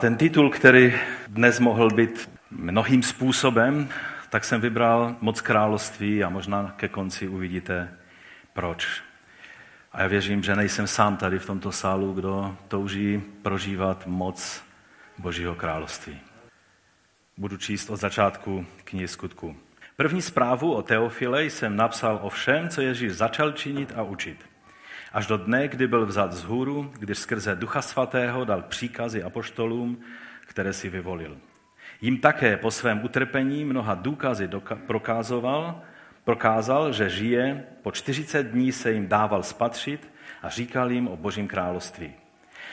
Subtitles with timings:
[0.00, 0.94] Ten titul, který
[1.28, 3.88] dnes mohl být mnohým způsobem,
[4.30, 7.88] tak jsem vybral Moc království a možná ke konci uvidíte
[8.52, 9.02] proč.
[9.92, 14.62] A já věřím, že nejsem sám tady v tomto sálu, kdo touží prožívat moc
[15.18, 16.20] Božího království.
[17.36, 19.56] Budu číst od začátku knihy skutku.
[19.96, 24.47] První zprávu o Teofile jsem napsal o všem, co Ježíš začal činit a učit
[25.12, 30.00] až do dne, kdy byl vzat z hůru, když skrze Ducha Svatého dal příkazy apoštolům,
[30.46, 31.36] které si vyvolil.
[32.00, 34.50] Jím také po svém utrpení mnoha důkazy
[34.86, 35.82] prokázoval,
[36.24, 40.10] prokázal, že žije, po 40 dní se jim dával spatřit
[40.42, 42.12] a říkal jim o Božím království.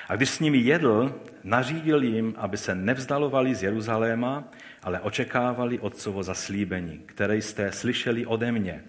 [0.10, 4.44] A když s nimi jedl, nařídil jim, aby se nevzdalovali z Jeruzaléma,
[4.84, 8.84] ale očekávali Otcovo zaslíbení, které jste slyšeli ode mě.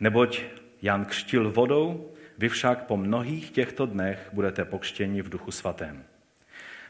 [0.00, 0.42] Neboť
[0.82, 6.02] Jan křtil vodou, vy však po mnohých těchto dnech budete pokštěni v duchu svatém.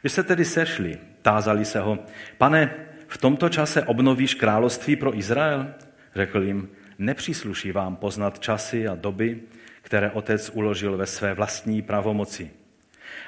[0.00, 1.98] Když se tedy sešli, tázali se ho,
[2.38, 2.74] pane,
[3.08, 5.74] v tomto čase obnovíš království pro Izrael?
[6.14, 9.40] Řekl jim, nepřísluší vám poznat časy a doby,
[9.82, 12.50] které otec uložil ve své vlastní pravomoci.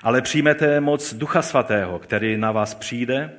[0.03, 3.33] Ale přijmete moc Ducha Svatého, který na vás přijde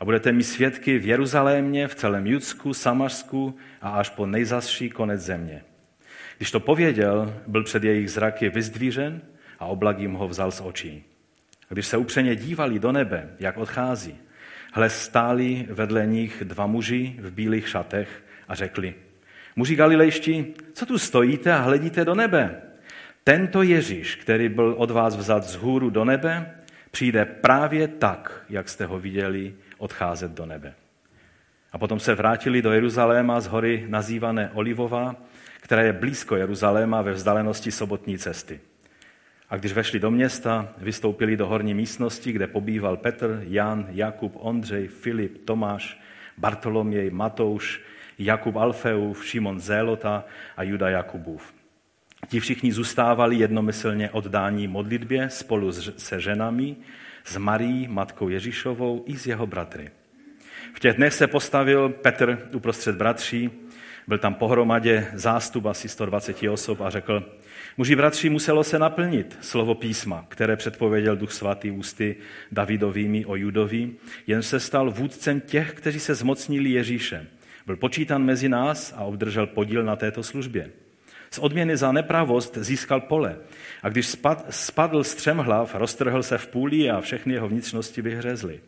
[0.00, 5.20] a budete mít svědky v Jeruzalémě, v celém Judsku, Samařsku a až po nejzasší konec
[5.20, 5.62] země.
[6.42, 9.20] Když to pověděl, byl před jejich zraky vyzdvířen
[9.58, 11.04] a oblak jim ho vzal z očí.
[11.68, 14.16] Když se upřeně dívali do nebe, jak odchází,
[14.72, 18.94] hle stáli vedle nich dva muži v bílých šatech a řekli,
[19.56, 22.62] muži galilejští, co tu stojíte a hledíte do nebe?
[23.24, 26.54] Tento Ježíš, který byl od vás vzat z hůru do nebe,
[26.90, 30.74] přijde právě tak, jak jste ho viděli odcházet do nebe.
[31.72, 35.16] A potom se vrátili do Jeruzaléma z hory nazývané Olivová,
[35.72, 38.60] která je blízko Jeruzaléma ve vzdálenosti sobotní cesty.
[39.50, 44.88] A když vešli do města, vystoupili do horní místnosti, kde pobýval Petr, Jan, Jakub, Ondřej,
[44.88, 46.00] Filip, Tomáš,
[46.38, 47.80] Bartoloměj, Matouš,
[48.18, 50.24] Jakub Alfeův, Šimon Zélota
[50.56, 51.54] a Juda Jakubův.
[52.28, 56.76] Ti všichni zůstávali jednomyslně oddání modlitbě spolu se ženami,
[57.24, 59.90] s Marí, matkou Ježíšovou i s jeho bratry.
[60.74, 63.50] V těch dnech se postavil Petr uprostřed bratří
[64.08, 67.32] byl tam pohromadě zástup asi 120 osob a řekl,
[67.76, 72.16] muži bratři, muselo se naplnit slovo písma, které předpověděl Duch Svatý ústy
[72.52, 73.90] Davidovými o Judovi,
[74.26, 77.26] jen se stal vůdcem těch, kteří se zmocnili Ježíše.
[77.66, 80.70] Byl počítan mezi nás a obdržel podíl na této službě.
[81.30, 83.36] Z odměny za nepravost získal pole
[83.82, 84.16] a když
[84.50, 88.60] spadl z třem hlav, roztrhl se v půli a všechny jeho vnitřnosti vyhřezly.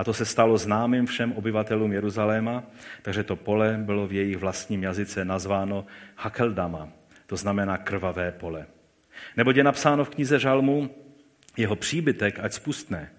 [0.00, 2.64] A to se stalo známým všem obyvatelům Jeruzaléma,
[3.02, 6.88] takže to pole bylo v jejich vlastním jazyce nazváno Hakeldama,
[7.26, 8.66] to znamená krvavé pole.
[9.36, 10.90] Nebo je napsáno v knize Žalmu,
[11.56, 13.10] jeho příbytek ať spustne,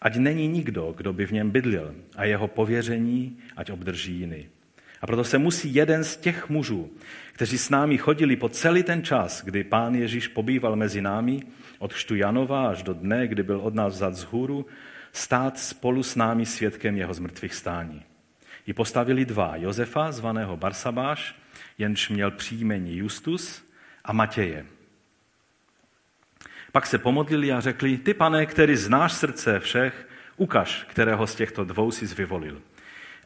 [0.00, 4.48] ať není nikdo, kdo by v něm bydlil a jeho pověření ať obdrží jiný.
[5.00, 6.90] A proto se musí jeden z těch mužů,
[7.32, 11.42] kteří s námi chodili po celý ten čas, kdy pán Ježíš pobýval mezi námi,
[11.78, 14.66] od křtu Janova až do dne, kdy byl od nás vzat z hůru,
[15.16, 18.02] stát spolu s námi svědkem jeho zmrtvých stání.
[18.66, 21.34] I postavili dva, Josefa, zvaného Barsabáš,
[21.78, 23.66] jenž měl příjmení Justus,
[24.06, 24.66] a Matěje.
[26.72, 31.64] Pak se pomodlili a řekli, ty pane, který znáš srdce všech, ukaž, kterého z těchto
[31.64, 32.62] dvou si vyvolil,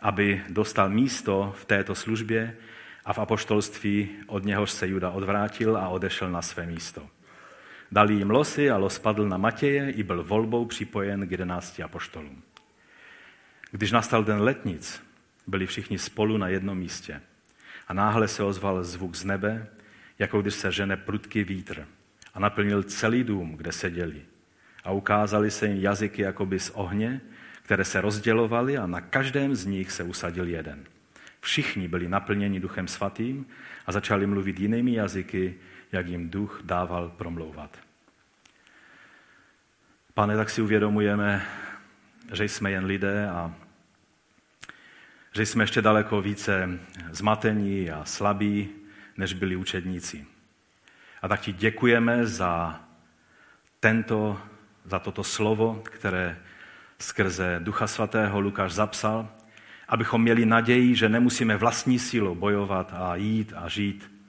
[0.01, 2.57] aby dostal místo v této službě
[3.05, 7.09] a v apoštolství, od něhož se Juda odvrátil a odešel na své místo.
[7.93, 12.43] Dali jim losy a los padl na Matěje i byl volbou připojen k jedenácti apoštolům.
[13.71, 15.03] Když nastal den letnic,
[15.47, 17.21] byli všichni spolu na jednom místě.
[17.89, 19.67] A náhle se ozval zvuk z nebe,
[20.19, 21.87] jako když se žene prudký vítr
[22.35, 24.23] a naplnil celý dům, kde seděli.
[24.85, 27.21] A ukázali se jim jazyky jakoby z ohně,
[27.63, 30.85] které se rozdělovaly a na každém z nich se usadil jeden.
[31.41, 33.47] Všichni byli naplněni duchem svatým
[33.87, 35.55] a začali mluvit jinými jazyky,
[35.93, 37.79] jak jim duch dával promlouvat.
[40.15, 41.47] Pane, tak si uvědomujeme,
[42.33, 43.55] že jsme jen lidé a
[45.33, 46.79] že jsme ještě daleko více
[47.11, 48.69] zmatení a slabí,
[49.17, 50.27] než byli učedníci.
[51.23, 52.81] A tak ti děkujeme za,
[53.81, 54.41] tento,
[54.85, 56.39] za toto slovo, které
[56.99, 59.29] skrze Ducha Svatého Lukáš zapsal,
[59.89, 64.20] abychom měli naději, že nemusíme vlastní sílu bojovat a jít a žít,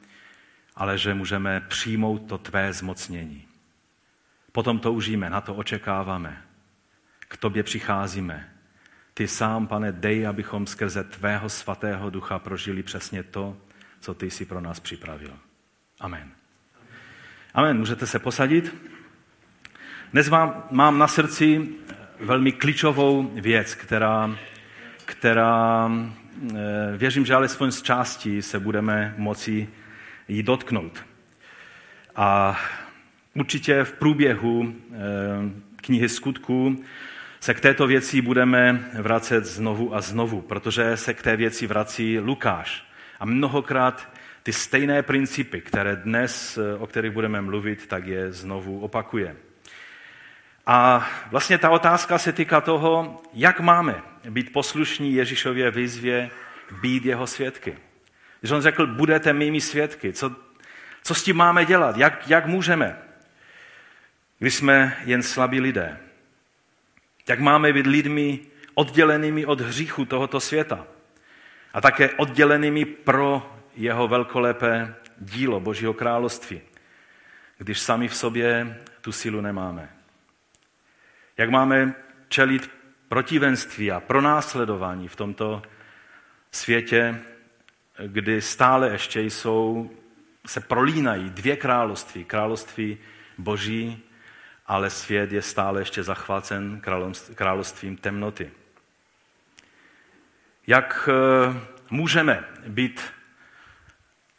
[0.75, 3.45] ale že můžeme přijmout to tvé zmocnění.
[4.51, 6.41] Potom toužíme, na to očekáváme.
[7.19, 8.49] K tobě přicházíme.
[9.13, 13.57] Ty sám, pane, dej, abychom skrze tvého svatého ducha prožili přesně to,
[13.99, 15.33] co ty jsi pro nás připravil.
[15.99, 16.31] Amen.
[17.53, 17.77] Amen.
[17.77, 18.75] Můžete se posadit.
[20.11, 21.69] Dnes vám, mám na srdci
[22.19, 24.37] velmi klíčovou věc, která,
[25.05, 29.69] která eh, věřím, že alespoň z části se budeme moci
[30.31, 31.05] jí dotknout.
[32.15, 32.59] A
[33.35, 34.97] určitě v průběhu eh,
[35.75, 36.83] knihy skutků
[37.39, 42.19] se k této věci budeme vracet znovu a znovu, protože se k té věci vrací
[42.19, 42.85] Lukáš.
[43.19, 44.09] A mnohokrát
[44.43, 49.35] ty stejné principy, které dnes, o kterých budeme mluvit, tak je znovu opakuje.
[50.65, 56.29] A vlastně ta otázka se týká toho, jak máme být poslušní Ježíšově výzvě
[56.81, 57.77] být jeho svědky.
[58.41, 60.35] Když on řekl, budete mými svědky, co,
[61.03, 62.97] co s tím máme dělat, jak, jak můžeme,
[64.39, 65.97] když jsme jen slabí lidé.
[67.29, 68.39] Jak máme být lidmi
[68.73, 70.87] oddělenými od hříchu tohoto světa
[71.73, 76.61] a také oddělenými pro jeho velkolepé dílo Božího království,
[77.57, 79.89] když sami v sobě tu sílu nemáme.
[81.37, 81.93] Jak máme
[82.29, 82.71] čelit
[83.07, 85.61] protivenství a pronásledování v tomto
[86.51, 87.21] světě,
[88.07, 89.91] kdy stále ještě jsou,
[90.45, 92.25] se prolínají dvě království.
[92.25, 92.97] Království
[93.37, 94.03] Boží,
[94.65, 96.81] ale svět je stále ještě zachvácen
[97.35, 98.51] královstvím temnoty.
[100.67, 101.59] Jak eh,
[101.89, 103.01] můžeme být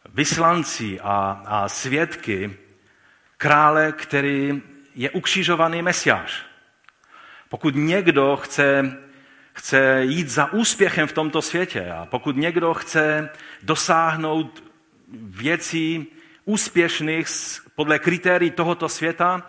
[0.09, 2.57] vyslanci a, a svědky
[3.37, 4.63] krále, který
[4.95, 6.47] je ukřižovaný mesiáš.
[7.49, 8.97] Pokud někdo chce,
[9.53, 13.31] chce jít za úspěchem v tomto světě a pokud někdo chce
[13.63, 14.65] dosáhnout
[15.13, 16.07] věcí
[16.45, 17.29] úspěšných
[17.75, 19.49] podle kritérií tohoto světa,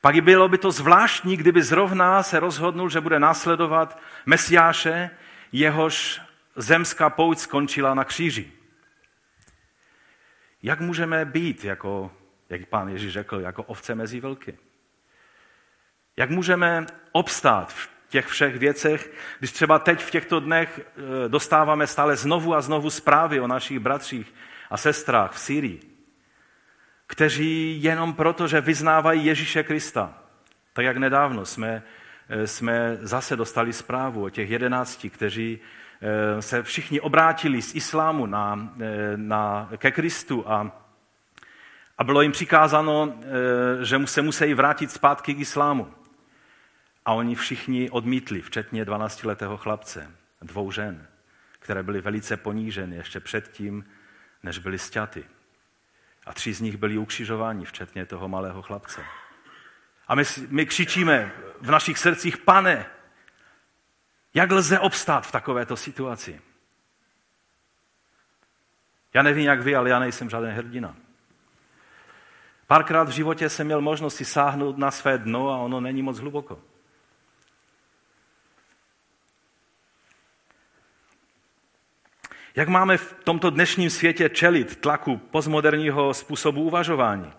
[0.00, 5.10] pak bylo by to zvláštní, kdyby zrovna se rozhodnul, že bude následovat Mesiáše,
[5.52, 6.20] jehož
[6.56, 8.52] zemská pouť skončila na kříži.
[10.62, 12.12] Jak můžeme být, jako,
[12.48, 14.58] jak pán Ježíš řekl, jako ovce mezi vlky?
[16.16, 21.86] Jak můžeme obstát v těch všech věcech, když třeba teď v těchto dnech e, dostáváme
[21.86, 24.34] stále znovu a znovu zprávy o našich bratřích
[24.70, 25.80] a sestrách v Syrii,
[27.06, 30.14] kteří jenom proto, že vyznávají Ježíše Krista,
[30.72, 31.82] tak jak nedávno jsme,
[32.28, 38.26] e, jsme zase dostali zprávu o těch jedenácti, kteří e, se všichni obrátili z islámu
[38.26, 38.74] na,
[39.16, 40.72] na, ke Kristu a,
[41.98, 43.14] a bylo jim přikázáno,
[43.82, 46.01] že se musí vrátit zpátky k islámu.
[47.04, 50.10] A oni všichni odmítli, včetně 12-letého chlapce,
[50.42, 51.06] dvou žen,
[51.58, 53.84] které byly velice poníženy ještě předtím,
[54.42, 55.24] než byly sťaty.
[56.26, 59.04] A tři z nich byli ukřižováni, včetně toho malého chlapce.
[60.08, 62.86] A my, my křičíme v našich srdcích, pane,
[64.34, 66.40] jak lze obstát v takovéto situaci?
[69.14, 70.96] Já nevím, jak vy, ale já nejsem žádný hrdina.
[72.66, 76.18] Párkrát v životě jsem měl možnost si sáhnout na své dno a ono není moc
[76.18, 76.62] hluboko.
[82.56, 87.32] Jak máme v tomto dnešním světě čelit tlaku postmoderního způsobu uvažování,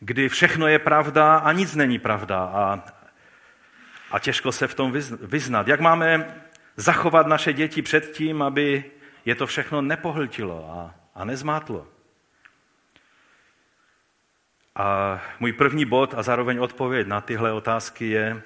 [0.00, 2.84] kdy všechno je pravda a nic není pravda a,
[4.10, 5.68] a těžko se v tom vyznat?
[5.68, 6.34] Jak máme
[6.76, 8.84] zachovat naše děti před tím, aby
[9.24, 11.86] je to všechno nepohltilo a, a nezmátlo?
[14.74, 18.42] A můj první bod a zároveň odpověď na tyhle otázky je,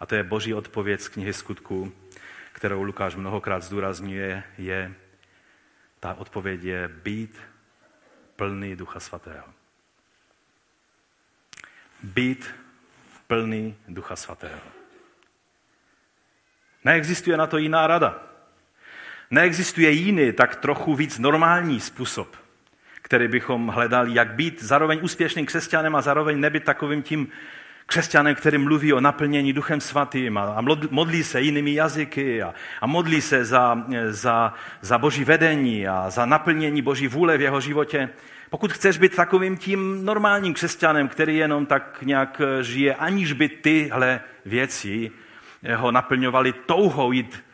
[0.00, 1.92] a to je boží odpověď z knihy skutků,
[2.52, 4.94] kterou Lukáš mnohokrát zdůrazňuje, je
[6.00, 7.40] ta odpověď je být
[8.36, 9.46] plný Ducha Svatého.
[12.02, 12.54] Být
[13.26, 14.60] plný Ducha Svatého.
[16.84, 18.22] Neexistuje na to jiná rada.
[19.30, 22.36] Neexistuje jiný, tak trochu víc normální způsob,
[23.02, 27.28] který bychom hledali, jak být zároveň úspěšným křesťanem a zároveň nebyt takovým tím
[27.90, 33.20] křesťanem, který mluví o naplnění Duchem Svatým a, modlí se jinými jazyky a, a modlí
[33.20, 38.08] se za, za, za Boží vedení a za naplnění Boží vůle v jeho životě.
[38.50, 44.20] Pokud chceš být takovým tím normálním křesťanem, který jenom tak nějak žije, aniž by tyhle
[44.46, 45.10] věci
[45.76, 47.44] ho naplňovali touhou jít,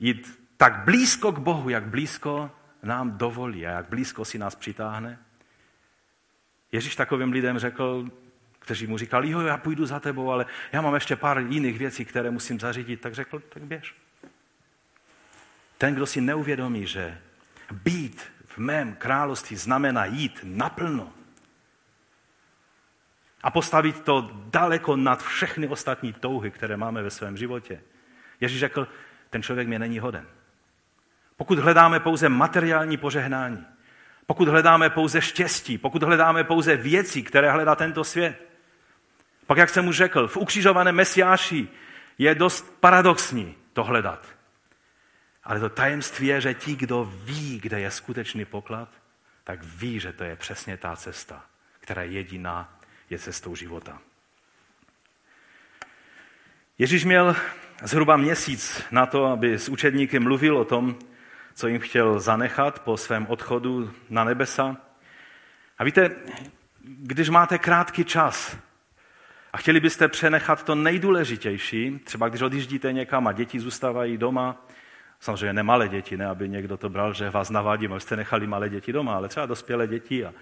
[0.00, 2.50] jít tak blízko k Bohu, jak blízko
[2.82, 5.18] nám dovolí a jak blízko si nás přitáhne.
[6.72, 8.04] Ježíš takovým lidem řekl,
[8.60, 12.04] kteří mu říkali, jo, já půjdu za tebou, ale já mám ještě pár jiných věcí,
[12.04, 13.94] které musím zařídit, tak řekl, tak běž.
[15.78, 17.18] Ten, kdo si neuvědomí, že
[17.72, 21.12] být v mém království znamená jít naplno
[23.42, 27.82] a postavit to daleko nad všechny ostatní touhy, které máme ve svém životě.
[28.40, 28.88] Ježíš řekl,
[29.30, 30.26] ten člověk mě není hoden.
[31.36, 33.66] Pokud hledáme pouze materiální požehnání,
[34.26, 38.49] pokud hledáme pouze štěstí, pokud hledáme pouze věci, které hledá tento svět,
[39.50, 41.68] pak, jak jsem mu řekl, v ukřižovaném mesiáši
[42.18, 44.26] Je dost paradoxní to hledat.
[45.44, 48.88] Ale to tajemství je, že ti, kdo ví, kde je skutečný poklad,
[49.44, 51.44] tak ví, že to je přesně ta cesta,
[51.80, 52.78] která jediná
[53.10, 53.98] je cestou života.
[56.78, 57.36] Ježíš měl
[57.82, 60.98] zhruba měsíc na to, aby s učedníky mluvil o tom,
[61.54, 64.76] co jim chtěl zanechat po svém odchodu na nebesa.
[65.78, 66.10] A víte,
[66.84, 68.56] když máte krátký čas
[69.52, 74.66] a chtěli byste přenechat to nejdůležitější, třeba když odjíždíte někam a děti zůstávají doma,
[75.20, 78.68] samozřejmě ne malé děti, ne aby někdo to bral, že vás navádím, abyste nechali malé
[78.68, 80.34] děti doma, ale třeba dospělé děti a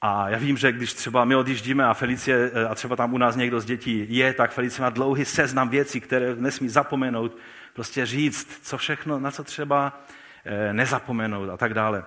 [0.00, 3.36] a já vím, že když třeba my odjíždíme a Felicie, a třeba tam u nás
[3.36, 7.36] někdo z dětí je, tak Felicie má dlouhý seznam věcí, které nesmí zapomenout,
[7.72, 10.04] prostě říct, co všechno, na co třeba
[10.44, 12.04] eh, nezapomenout a tak dále.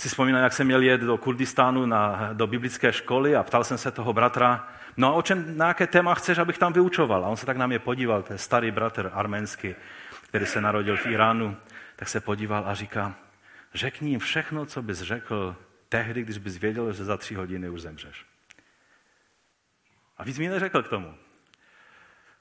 [0.00, 3.78] Si vzpomínám, jak jsem měl jet do Kurdistánu na, do biblické školy a ptal jsem
[3.78, 7.24] se toho bratra, no a o čem, na jaké téma chceš, abych tam vyučoval?
[7.24, 9.74] A on se tak na mě podíval, to je starý bratr arménský,
[10.28, 11.56] který se narodil v Iránu,
[11.96, 13.14] tak se podíval a říká,
[13.74, 15.56] řekni jim všechno, co bys řekl
[15.88, 18.24] tehdy, když bys věděl, že za tři hodiny už zemřeš.
[20.18, 21.14] A víc mi neřekl k tomu.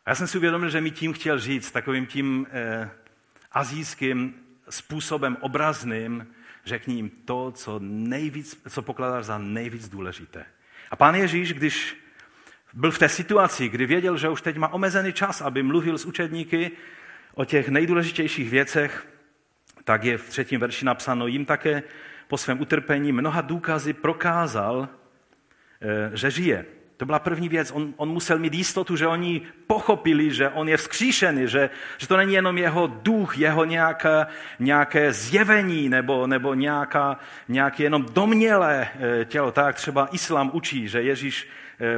[0.05, 2.89] A já jsem si uvědomil, že mi tím chtěl říct, takovým tím eh,
[3.51, 4.35] azijským
[4.69, 6.27] způsobem obrazným,
[6.67, 10.45] řekni jim to, co, nejvíc, co pokládáš za nejvíc důležité.
[10.91, 11.97] A pán Ježíš, když
[12.73, 16.05] byl v té situaci, kdy věděl, že už teď má omezený čas, aby mluvil s
[16.05, 16.71] učedníky
[17.33, 19.07] o těch nejdůležitějších věcech,
[19.83, 21.83] tak je v třetím verši napsáno, jim také
[22.27, 24.89] po svém utrpení mnoha důkazy prokázal,
[25.81, 26.65] eh, že žije.
[26.97, 27.71] To byla první věc.
[27.71, 32.17] On, on musel mít jistotu, že oni pochopili, že on je vzkříšený, že, že to
[32.17, 34.25] není jenom jeho duch, jeho nějaké,
[34.59, 38.87] nějaké zjevení nebo, nebo nějaká, nějaké jenom domnělé
[39.21, 39.51] eh, tělo.
[39.51, 41.47] Tak třeba islám učí, že Ježíš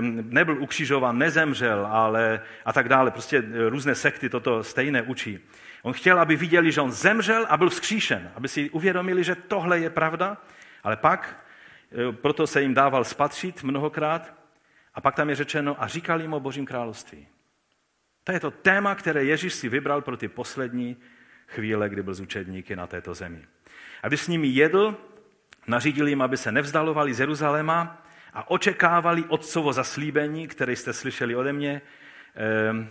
[0.10, 3.12] nebyl ukřižovan, nezemřel ale, a tak dále.
[3.12, 5.40] Prostě eh, různé sekty toto stejné učí.
[5.82, 9.80] On chtěl, aby viděli, že on zemřel a byl vzkříšen, aby si uvědomili, že tohle
[9.80, 10.38] je pravda,
[10.84, 11.46] ale pak,
[11.92, 14.39] e, proto se jim dával spatřit mnohokrát,
[14.94, 17.28] a pak tam je řečeno, a říkali jim o Božím království.
[18.24, 20.98] To je to téma, které Ježíš si vybral pro ty poslední
[21.48, 23.46] chvíle, kdy byl z učedníky na této zemi.
[24.04, 24.98] A když s nimi jedl,
[25.68, 31.54] nařídil jim, aby se nevzdalovali z Jeruzaléma a očekávali otcovo zaslíbení, které jste slyšeli ode
[31.54, 31.82] mě.
[32.36, 32.90] Ehm,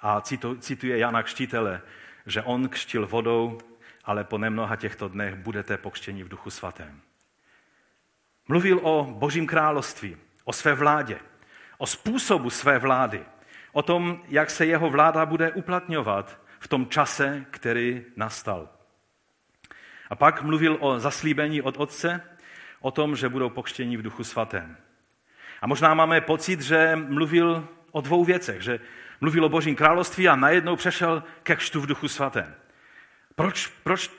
[0.00, 0.20] a
[0.60, 1.80] cituje Jana Kštítele,
[2.26, 3.58] že on křtil vodou,
[4.04, 7.00] ale po nemnoha těchto dnech budete pokřtěni v duchu svatém.
[8.48, 11.18] Mluvil o božím království, o své vládě,
[11.78, 13.24] o způsobu své vlády,
[13.72, 18.68] o tom, jak se jeho vláda bude uplatňovat v tom čase, který nastal.
[20.10, 22.20] A pak mluvil o zaslíbení od Otce,
[22.80, 24.76] o tom, že budou pokřtěni v duchu svatém.
[25.62, 28.80] A možná máme pocit, že mluvil o dvou věcech, že
[29.20, 32.54] mluvil o Božím království a najednou přešel ke kštu v duchu svatém.
[33.34, 34.10] Proč, proč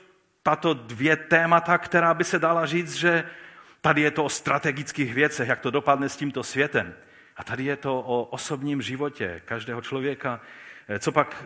[0.42, 3.24] tato dvě témata, která by se dala říct, že
[3.84, 6.94] tady je to o strategických věcech, jak to dopadne s tímto světem.
[7.36, 10.40] A tady je to o osobním životě každého člověka.
[10.98, 11.44] Co pak,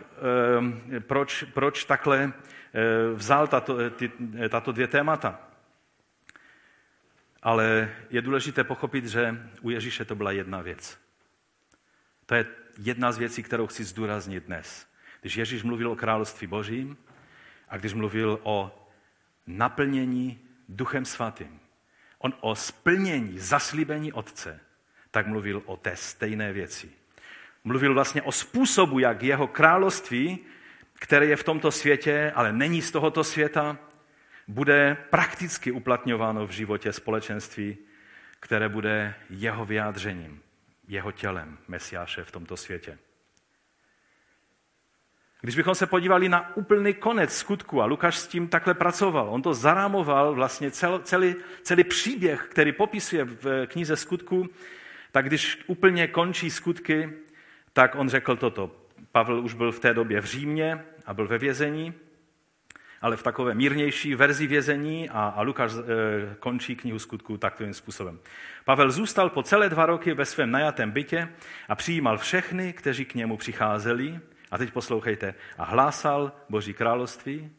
[0.95, 2.81] eh, proč, proč takhle eh,
[3.13, 4.11] vzal tato, ty,
[4.49, 5.39] tato dvě témata?
[7.43, 10.99] Ale je důležité pochopit, že u Ježíše to byla jedna věc.
[12.25, 12.45] To je
[12.77, 14.87] jedna z věcí, kterou chci zdůraznit dnes.
[15.21, 16.97] Když Ježíš mluvil o království božím
[17.69, 18.87] a když mluvil o
[19.47, 21.59] naplnění duchem svatým,
[22.19, 24.59] on o splnění, zaslíbení Otce,
[25.11, 26.89] tak mluvil o té stejné věci.
[27.63, 30.39] Mluvil vlastně o způsobu, jak jeho království,
[30.93, 33.77] které je v tomto světě, ale není z tohoto světa,
[34.47, 37.77] bude prakticky uplatňováno v životě společenství,
[38.39, 40.41] které bude jeho vyjádřením
[40.89, 42.97] jeho tělem Mesiáše v tomto světě.
[45.41, 49.41] Když bychom se podívali na úplný konec skutku, a Lukáš s tím takhle pracoval, on
[49.41, 54.49] to zarámoval vlastně cel, celý, celý příběh, který popisuje v knize skutku,
[55.11, 57.09] tak když úplně končí skutky,
[57.73, 58.75] tak on řekl toto.
[59.11, 61.93] Pavel už byl v té době v Římě a byl ve vězení
[63.01, 68.19] ale v takové mírnější verzi vězení a, a Lukáš e, končí knihu skutku takovým způsobem.
[68.65, 71.29] Pavel zůstal po celé dva roky ve svém najatém bytě
[71.69, 74.19] a přijímal všechny, kteří k němu přicházeli,
[74.51, 77.51] a teď poslouchejte, a hlásal Boží království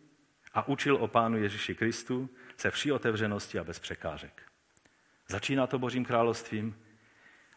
[0.55, 4.43] a učil o Pánu Ježíši Kristu se vší otevřenosti a bez překážek.
[5.29, 6.77] Začíná to Božím královstvím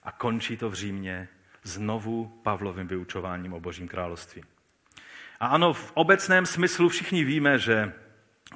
[0.03, 1.27] a končí to v Římě
[1.63, 4.43] znovu Pavlovým vyučováním o Božím království.
[5.39, 7.93] A ano, v obecném smyslu všichni víme, že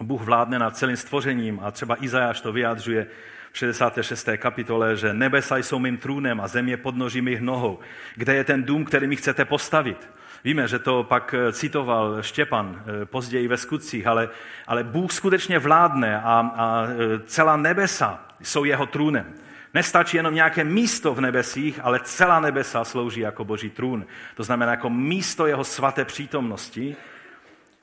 [0.02, 3.08] Bůh vládne nad celým stvořením a třeba Izajáš to vyjadřuje
[3.52, 4.30] v 66.
[4.38, 7.80] kapitole, že nebesa jsou mým trůnem a země podnoží mých nohou.
[8.16, 10.10] Kde je ten dům, který mi chcete postavit?
[10.48, 14.30] Víme, že to pak eh, citoval Štěpan eh, později ve skutcích, ale,
[14.68, 19.34] ale Bůh skutečně vládne a, a eh, celá nebesa jsou jeho trůnem.
[19.74, 24.06] Nestačí jenom nějaké místo v nebesích, ale celá nebesa slouží jako boží trůn.
[24.36, 26.96] To znamená jako místo jeho svaté přítomnosti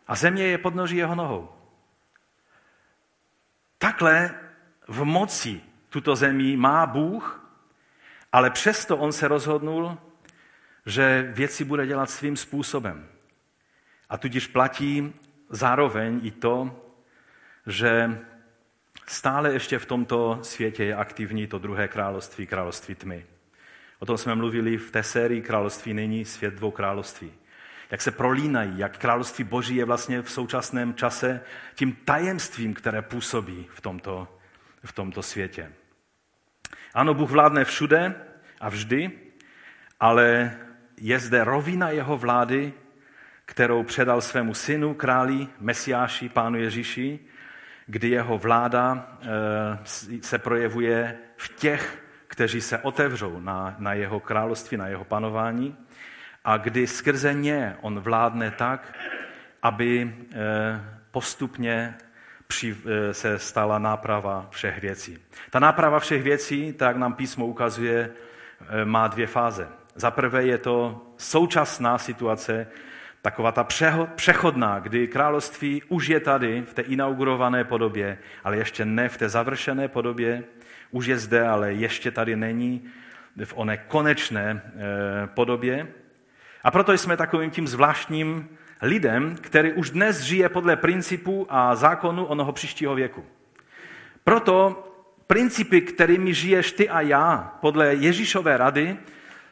[0.06, 1.48] a země je podnoží jeho nohou.
[3.78, 4.30] Takhle
[4.88, 7.50] v moci tuto zemi má Bůh,
[8.32, 9.98] ale přesto on se rozhodnul,
[10.86, 13.08] že věci bude dělat svým způsobem.
[14.08, 15.12] A tudíž platí
[15.48, 16.80] zároveň i to,
[17.66, 18.20] že
[19.06, 23.26] stále ještě v tomto světě je aktivní to druhé království, království tmy.
[23.98, 27.32] O tom jsme mluvili v té sérii Království není svět dvou království.
[27.90, 31.40] Jak se prolínají, jak království Boží je vlastně v současném čase
[31.74, 34.38] tím tajemstvím, které působí v tomto,
[34.84, 35.72] v tomto světě.
[36.94, 38.14] Ano, Bůh vládne všude
[38.60, 39.10] a vždy,
[40.00, 40.56] ale
[41.00, 42.72] je zde rovina jeho vlády,
[43.46, 47.20] kterou předal svému synu, králi, mesiáši, pánu Ježíši,
[47.86, 49.28] kdy jeho vláda eh,
[50.22, 55.76] se projevuje v těch, kteří se otevřou na, na jeho království, na jeho panování
[56.44, 58.98] a kdy skrze ně on vládne tak,
[59.62, 60.36] aby eh,
[61.10, 61.94] postupně
[62.64, 65.18] eh, se stala náprava všech věcí.
[65.50, 68.10] Ta náprava všech věcí, tak nám písmo ukazuje,
[68.84, 69.68] má dvě fáze.
[69.94, 72.66] Za prvé je to současná situace,
[73.22, 73.66] taková ta
[74.14, 79.28] přechodná, kdy království už je tady v té inaugurované podobě, ale ještě ne v té
[79.28, 80.44] završené podobě,
[80.90, 82.84] už je zde, ale ještě tady není
[83.44, 85.88] v oné konečné eh, podobě.
[86.64, 88.48] A proto jsme takovým tím zvláštním
[88.82, 93.24] lidem, který už dnes žije podle principů a zákonu onoho příštího věku.
[94.24, 94.88] Proto
[95.26, 98.96] principy, kterými žiješ ty a já, podle Ježíšové rady,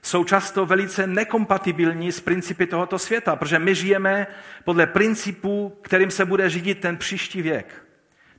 [0.03, 4.27] jsou často velice nekompatibilní s principy tohoto světa, protože my žijeme
[4.65, 7.87] podle principů, kterým se bude řídit ten příští věk.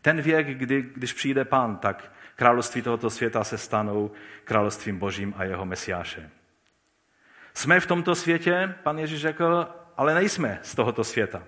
[0.02, 4.12] Ten věk, kdy, když přijde pán, tak království tohoto světa se stanou
[4.44, 6.30] královstvím božím a jeho mesiáše.
[7.54, 11.44] Jsme v tomto světě, pan Ježíš řekl, ale nejsme z tohoto světa.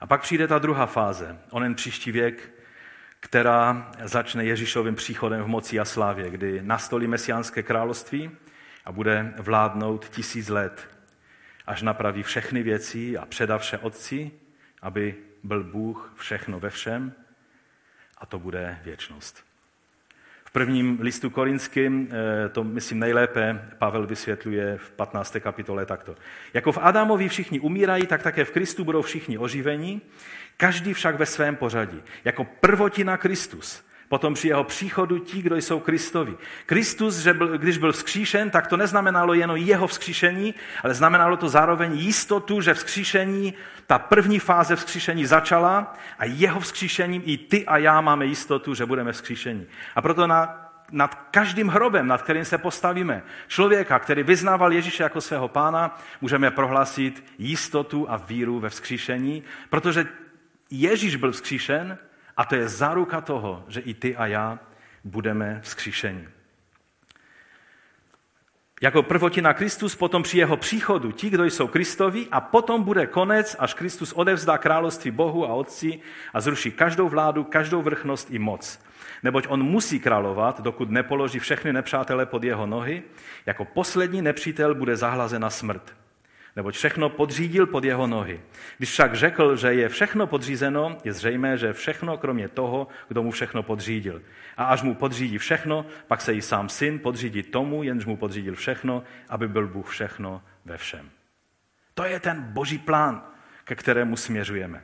[0.00, 2.50] A pak přijde ta druhá fáze, onen příští věk,
[3.20, 8.30] která začne Ježíšovým příchodem v moci a slávě, kdy nastolí mesiánské království
[8.84, 10.88] a bude vládnout tisíc let,
[11.66, 14.30] až napraví všechny věci a předá vše Otci,
[14.82, 17.12] aby byl Bůh všechno ve všem
[18.18, 19.44] a to bude věčnost.
[20.44, 25.40] V prvním listu korinským, eh, to myslím nejlépe, Pavel vysvětluje v 15.
[25.40, 26.16] kapitole takto.
[26.54, 30.02] Jako v Adamovi všichni umírají, tak také v Kristu budou všichni oživení,
[30.60, 32.02] každý však ve svém pořadí.
[32.24, 36.36] Jako prvotina Kristus, potom při jeho příchodu ti, kdo jsou Kristovi.
[36.66, 41.48] Kristus, že byl, když byl vzkříšen, tak to neznamenalo jenom jeho vzkříšení, ale znamenalo to
[41.48, 43.54] zároveň jistotu, že vzkříšení,
[43.86, 48.86] ta první fáze vzkříšení začala a jeho vzkříšením i ty a já máme jistotu, že
[48.86, 49.66] budeme vzkříšení.
[49.94, 55.20] A proto na, nad každým hrobem, nad kterým se postavíme, člověka, který vyznával Ježíše jako
[55.20, 60.06] svého pána, můžeme prohlásit jistotu a víru ve vzkříšení, protože
[60.70, 61.98] Ježíš byl vzkříšen
[62.36, 64.58] a to je záruka toho, že i ty a já
[65.04, 66.28] budeme vzkříšeni.
[68.82, 73.56] Jako prvotina Kristus, potom při jeho příchodu ti, kdo jsou Kristovi a potom bude konec,
[73.58, 76.00] až Kristus odevzdá království Bohu a Otci
[76.34, 78.80] a zruší každou vládu, každou vrchnost i moc.
[79.22, 83.02] Neboť on musí královat, dokud nepoloží všechny nepřátele pod jeho nohy.
[83.46, 85.99] Jako poslední nepřítel bude zahlazena smrt
[86.56, 88.40] neboť všechno podřídil pod jeho nohy.
[88.78, 93.30] Když však řekl, že je všechno podřízeno, je zřejmé, že všechno kromě toho, kdo mu
[93.30, 94.22] všechno podřídil.
[94.56, 98.54] A až mu podřídí všechno, pak se i sám syn podřídí tomu, jenž mu podřídil
[98.54, 101.10] všechno, aby byl Bůh všechno ve všem.
[101.94, 103.22] To je ten boží plán,
[103.64, 104.82] ke kterému směřujeme.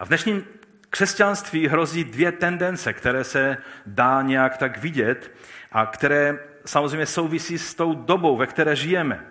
[0.00, 0.44] A v dnešním
[0.90, 5.30] křesťanství hrozí dvě tendence, které se dá nějak tak vidět
[5.72, 9.26] a které samozřejmě souvisí s tou dobou, ve které žijeme.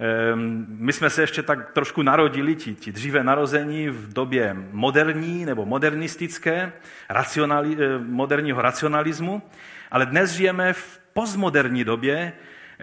[0.00, 5.44] Ehm, my jsme se ještě tak trošku narodili, ti, ti dříve narození v době moderní
[5.44, 6.72] nebo modernistické,
[7.08, 9.42] racionali, eh, moderního racionalismu,
[9.90, 12.32] ale dnes žijeme v postmoderní době,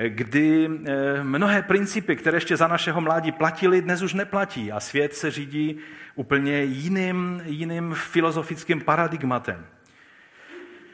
[0.08, 5.14] kdy eh, mnohé principy, které ještě za našeho mládí platily, dnes už neplatí a svět
[5.14, 5.78] se řídí
[6.16, 9.66] úplně jiným, jiným filozofickým paradigmatem.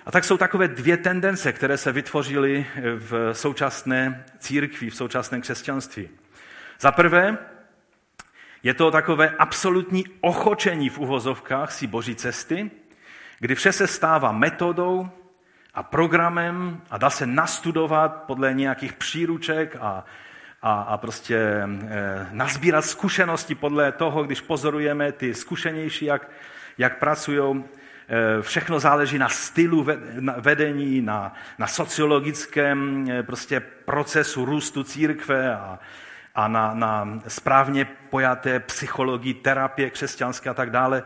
[0.06, 6.10] A tak jsou takové dvě tendence, které se vytvořily v současné církvi, v současném křesťanství.
[6.80, 7.38] Za prvé,
[8.63, 12.72] je to takové absolutní ochočení v uvozovkách si boží cesty,
[13.39, 15.10] kdy vše se stává metodou
[15.74, 20.06] a programem a dá se nastudovat podle nějakých příruček a,
[20.62, 21.68] a, a prostě e,
[22.32, 26.30] nazbírat zkušenosti podle toho, když pozorujeme ty zkušenější, jak,
[26.78, 27.63] jak pracují.
[28.08, 29.88] E, všechno záleží na stylu
[30.38, 35.80] vedení, na, na sociologickém e, prostě procesu růstu církve a,
[36.36, 41.04] a na, na správně pojaté psychologii, terapie křesťanské a tak dále.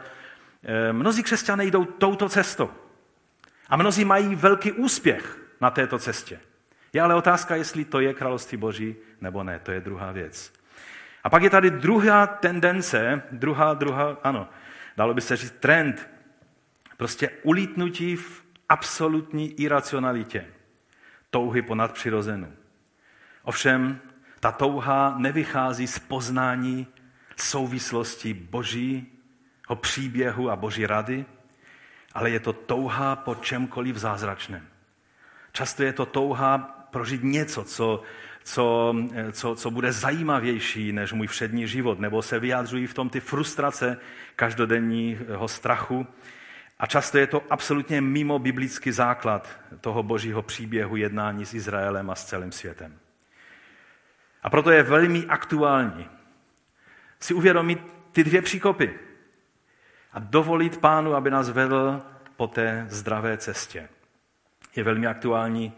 [0.64, 2.70] E, mnozí křesťané jdou touto cestou.
[3.70, 6.40] A mnozí mají velký úspěch na této cestě.
[6.94, 9.60] Je ale otázka, jestli to je království boží nebo ne.
[9.64, 10.54] To je druhá věc.
[11.24, 14.50] A pak je tady druhá tendence, druhá, druhá, ano,
[14.98, 16.10] dalo by se říct trend,
[16.98, 20.46] prostě ulítnutí v absolutní iracionalitě,
[21.30, 22.54] touhy po nadpřirozenu.
[23.44, 24.00] Ovšem,
[24.40, 26.88] ta touha nevychází z poznání
[27.36, 31.26] souvislosti božího příběhu a boží rady,
[32.14, 34.68] ale je to touha po čemkoliv zázračném.
[35.52, 36.58] Často je to touha
[36.92, 38.02] prožít něco, co,
[38.44, 38.96] co,
[39.32, 43.98] co, co bude zajímavější než můj všední život, nebo se vyjádřují v tom ty frustrace
[44.36, 46.08] každodenního strachu.
[46.80, 49.50] A často je to absolutně mimo biblický základ
[49.82, 53.00] toho božího příběhu jednání s Izraelem a s celým světem.
[54.44, 56.10] A proto je velmi aktuální
[57.20, 57.80] si uvědomit
[58.12, 59.00] ty dvě příkopy
[60.12, 62.02] a dovolit pánu, aby nás vedl
[62.36, 63.90] po té zdravé cestě.
[64.76, 65.74] Je velmi aktuální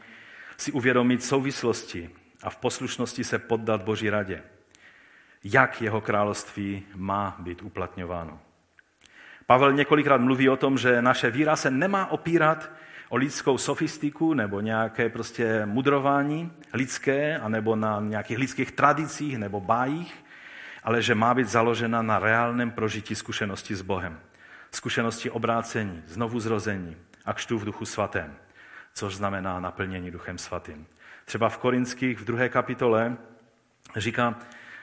[0.57, 2.09] si uvědomit souvislosti
[2.43, 4.43] a v poslušnosti se poddat Boží radě.
[5.43, 8.39] Jak jeho království má být uplatňováno.
[9.49, 12.71] Pavel několikrát mluví o tom, že naše víra se nemá opírat
[13.09, 20.25] o lidskou sofistiku nebo nějaké prostě mudrování lidské, anebo na nějakých lidských tradicích nebo bájích,
[20.83, 24.19] ale že má být založena na reálném prožití zkušenosti s Bohem.
[24.71, 28.35] Zkušenosti obrácení, znovu zrození a kštu v duchu svatém,
[28.93, 30.85] což znamená naplnění duchem svatým.
[31.25, 33.17] Třeba v Korinských v druhé kapitole
[33.95, 34.35] říká,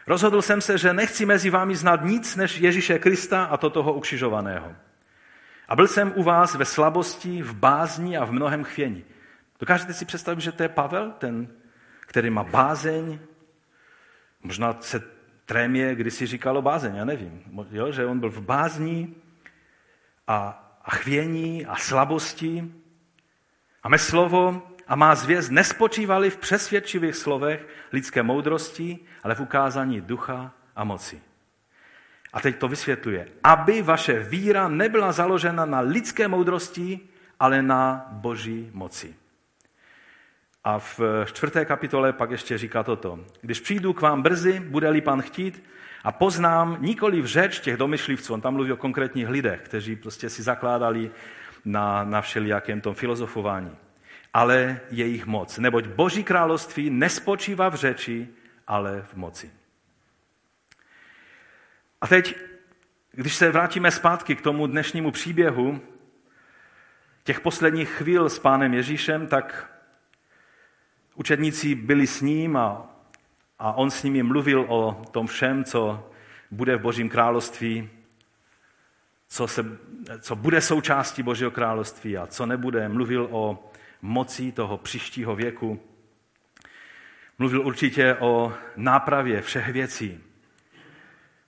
[0.06, 3.92] rozhodl jsem se, že nechci mezi vámi znát nic než Ježíše Krista a to toho
[3.92, 4.76] ukřižovaného.
[5.68, 9.04] A byl jsem u vás ve slabosti, v bázni a v mnohem chvění.
[9.60, 11.48] Dokážete si představit, že to je Pavel, ten,
[12.00, 13.18] který má bázeň,
[14.42, 15.02] možná se
[15.44, 19.14] trémě když si říkalo bázeň, já nevím, jo, že on byl v bázni
[20.26, 22.72] a, a chvění a slabosti.
[23.82, 30.00] A mé slovo a má zvěst nespočívali v přesvědčivých slovech lidské moudrosti, ale v ukázání
[30.00, 31.22] ducha a moci.
[32.32, 33.28] A teď to vysvětluje.
[33.44, 37.00] Aby vaše víra nebyla založena na lidské moudrosti,
[37.40, 39.14] ale na boží moci.
[40.64, 43.18] A v čtvrté kapitole pak ještě říká toto.
[43.40, 45.62] Když přijdu k vám brzy, bude-li pan chtít,
[46.04, 50.30] a poznám nikoli v řeč těch domyšlivců, on tam mluví o konkrétních lidech, kteří prostě
[50.30, 51.10] si zakládali
[51.64, 53.70] na, na všelijakém tom filozofování,
[54.36, 55.58] ale jejich moc.
[55.58, 58.28] Neboť Boží království nespočívá v řeči,
[58.66, 59.50] ale v moci.
[62.00, 62.36] A teď,
[63.12, 65.80] když se vrátíme zpátky k tomu dnešnímu příběhu,
[67.24, 69.70] těch posledních chvíl s pánem Ježíšem, tak
[71.14, 72.86] učedníci byli s ním a,
[73.58, 76.10] a on s nimi mluvil o tom všem, co
[76.50, 77.90] bude v Božím království,
[79.28, 79.64] co, se,
[80.20, 82.88] co bude součástí Božího království a co nebude.
[82.88, 83.70] Mluvil o
[84.02, 85.80] moci toho příštího věku.
[87.38, 90.20] Mluvil určitě o nápravě všech věcí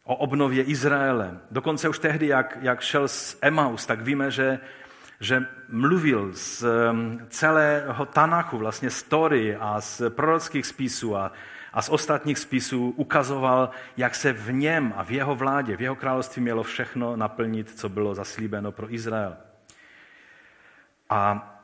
[0.09, 1.39] o obnově Izraele.
[1.51, 4.59] Dokonce už tehdy, jak, jak šel z Emaus, tak víme, že,
[5.21, 11.33] že mluvil z um, celého Tanachu, vlastně story a z prorockých spisů a,
[11.73, 15.97] a z ostatních spisů ukazoval, jak se v něm a v jeho vládě, v jeho
[15.97, 19.37] království mělo všechno naplnit, co bylo zaslíbeno pro Izrael.
[21.11, 21.55] A,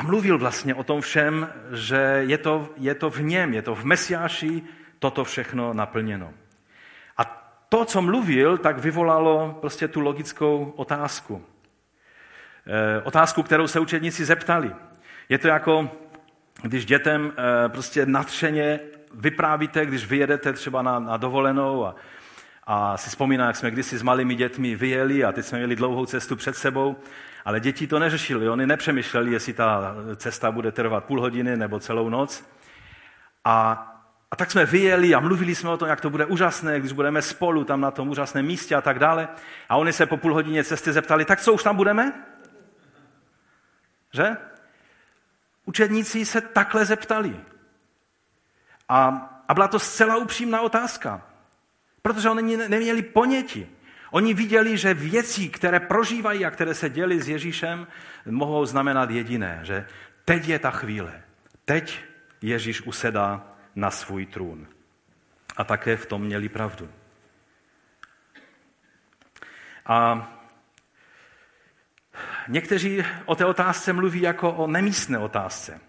[0.00, 3.74] a mluvil vlastně o tom všem, že je to, je to v něm, je to
[3.74, 4.62] v Mesiáši
[4.98, 6.32] toto všechno naplněno
[7.70, 11.44] to, co mluvil, tak vyvolalo prostě tu logickou otázku.
[12.66, 14.74] E, otázku, kterou se učedníci zeptali.
[15.28, 15.90] Je to jako,
[16.62, 18.80] když dětem e, prostě natřeně
[19.14, 21.94] vyprávíte, když vyjedete třeba na, na dovolenou a,
[22.66, 26.06] a si vzpomíná, jak jsme kdysi s malými dětmi vyjeli a teď jsme měli dlouhou
[26.06, 26.96] cestu před sebou,
[27.44, 32.08] ale děti to neřešili, oni nepřemýšleli, jestli ta cesta bude trvat půl hodiny nebo celou
[32.08, 32.44] noc.
[33.44, 33.86] A
[34.30, 37.22] a tak jsme vyjeli a mluvili jsme o tom, jak to bude úžasné, když budeme
[37.22, 39.28] spolu tam na tom úžasném místě a tak dále.
[39.68, 42.12] A oni se po půl hodině cesty zeptali, tak co už tam budeme?
[44.12, 44.36] Že?
[45.64, 47.40] Učedníci se takhle zeptali.
[48.88, 49.08] A,
[49.48, 51.22] a byla to zcela upřímná otázka.
[52.02, 53.66] Protože oni neměli ponětí
[54.10, 57.86] Oni viděli, že věci, které prožívají a které se děli s Ježíšem,
[58.26, 59.86] mohou znamenat jediné, že
[60.24, 61.22] teď je ta chvíle.
[61.64, 62.04] Teď
[62.42, 63.42] Ježíš usedá
[63.74, 64.66] na svůj trůn.
[65.56, 66.90] A také v tom měli pravdu.
[69.86, 70.30] A
[72.48, 75.80] někteří o té otázce mluví jako o nemístné otázce.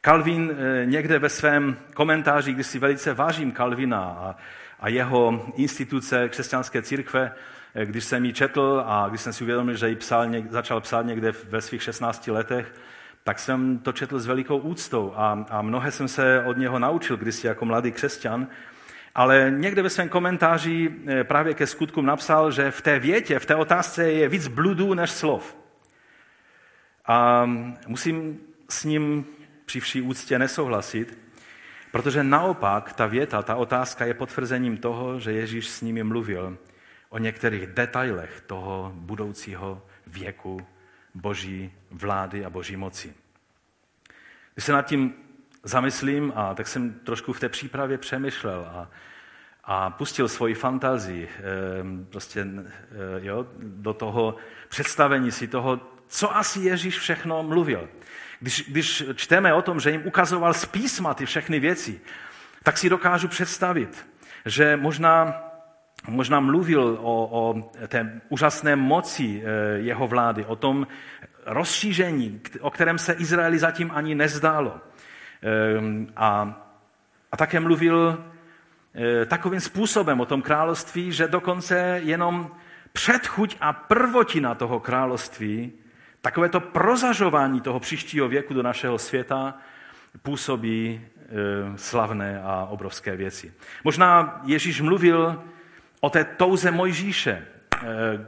[0.00, 4.36] Kalvin eh, někde ve svém komentáři, když si velice vážím Kalvina a,
[4.82, 7.32] a jeho instituce křesťanské církve,
[7.74, 11.06] eh, když jsem ji četl a když jsem si uvědomil, že ji psal, začal psát
[11.06, 12.74] někde ve svých 16 letech,
[13.24, 17.16] tak jsem to četl s velikou úctou a, a mnohé jsem se od něho naučil
[17.16, 18.46] když jako mladý křesťan.
[19.14, 23.46] Ale někde ve svém komentáři eh, právě ke skutkům napsal, že v té větě, v
[23.46, 25.56] té otázce je víc bludů než slov.
[27.06, 27.46] A
[27.86, 29.26] musím s ním
[29.64, 31.21] při vší úctě nesouhlasit,
[31.92, 36.58] protože naopak ta věta, ta otázka je potvrzením toho, že Ježíš s nimi mluvil
[37.08, 40.66] o některých detailech toho budoucího věku
[41.14, 43.14] boží vlády a boží moci.
[44.54, 45.14] Když se nad tím
[45.62, 48.90] zamyslím, a tak jsem trošku v té přípravě přemýšlel a,
[49.64, 51.42] a pustil svoji fantazii eh,
[52.10, 52.66] prostě, eh,
[53.16, 54.36] jo, do toho
[54.68, 57.88] představení si toho, co asi Ježíš všechno mluvil.
[58.42, 62.00] Když, když čteme o tom, že jim ukazoval z písma ty všechny věci,
[62.62, 64.06] tak si dokážu představit,
[64.46, 65.42] že možná,
[66.08, 70.86] možná mluvil o, o té úžasné moci eh, jeho vlády, o tom
[71.46, 74.80] rozšíření, o kterém se Izraeli zatím ani nezdálo.
[75.42, 76.62] Ehm, a,
[77.32, 78.24] a také mluvil
[78.94, 82.50] eh, takovým způsobem o tom království, že dokonce jenom
[82.92, 85.72] předchuť a prvotina toho království
[86.22, 89.54] Takové to prozažování toho příštího věku do našeho světa
[90.22, 93.52] působí e, slavné a obrovské věci.
[93.84, 95.42] Možná Ježíš mluvil
[96.00, 97.46] o té touze Mojžíše, e,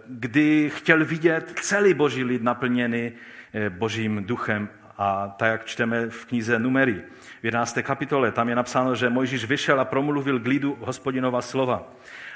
[0.06, 3.12] kdy chtěl vidět celý boží lid naplněný
[3.52, 4.68] e, božím duchem.
[4.98, 7.02] A tak, jak čteme v knize Numery,
[7.40, 7.78] v 11.
[7.82, 11.90] kapitole, tam je napsáno, že Mojžíš vyšel a promluvil k lidu hospodinova slova.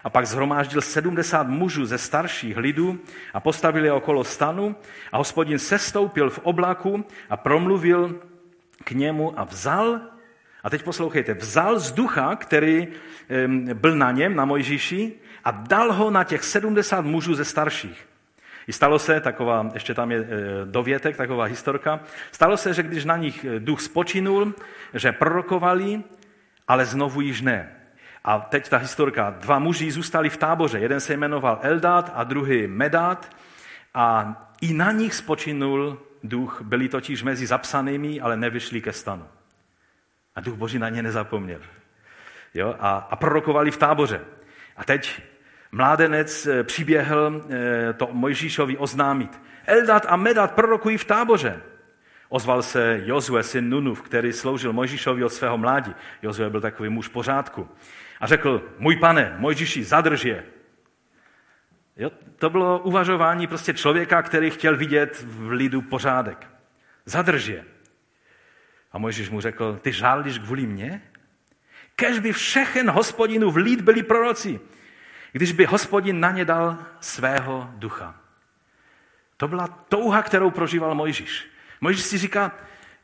[0.05, 2.99] A pak zhromáždil 70 mužů ze starších lidů
[3.35, 4.77] a postavil je okolo stanu
[5.13, 8.21] a hospodin sestoupil v oblaku a promluvil
[8.85, 10.01] k němu a vzal,
[10.63, 12.89] a teď poslouchejte, vzal z ducha, který
[13.75, 15.13] byl na něm, na Mojžíši,
[15.45, 18.08] a dal ho na těch 70 mužů ze starších.
[18.69, 20.25] I stalo se, taková, ještě tam je e,
[20.65, 22.01] dovětek, taková historka,
[22.33, 24.55] stalo se, že když na nich e, duch spočinul,
[24.95, 26.03] že prorokovali,
[26.69, 27.75] ale znovu již ne.
[28.25, 29.31] A teď ta historka.
[29.31, 30.79] Dva muži zůstali v táboře.
[30.79, 33.37] Jeden se jmenoval Eldát a druhý Medát.
[33.95, 36.63] A i na nich spočinul duch.
[36.63, 39.27] Byli totiž mezi zapsanými, ale nevyšli ke stanu.
[40.35, 41.61] A duch Boží na ně nezapomněl.
[42.55, 42.77] Jo?
[42.81, 44.21] A, a prorokovali v táboře.
[44.77, 45.23] A teď
[45.73, 49.41] mládenec eh, přiběhl eh, to Mojžíšovi oznámit.
[49.67, 51.63] Eldát a Medat prorokují v táboře.
[52.29, 55.95] Ozval se Jozue, syn Nunův, který sloužil Mojžíšovi od svého mládí.
[56.23, 57.69] Jozue byl takový muž pořádku
[58.21, 60.45] a řekl, můj pane, Mojžíši, zadrž je.
[61.97, 66.47] Jo, to bylo uvažování prostě člověka, který chtěl vidět v lidu pořádek.
[67.05, 67.65] Zadrž je.
[68.93, 71.03] A Mojžíš mu řekl, ty žálíš kvůli mně?
[71.97, 74.61] Kež by všechen hospodinův lid byli proroci,
[75.33, 78.15] když by hospodin na ně dal svého ducha.
[79.37, 81.47] To byla touha, kterou prožíval Mojžíš.
[81.81, 82.53] Mojžíš si říká,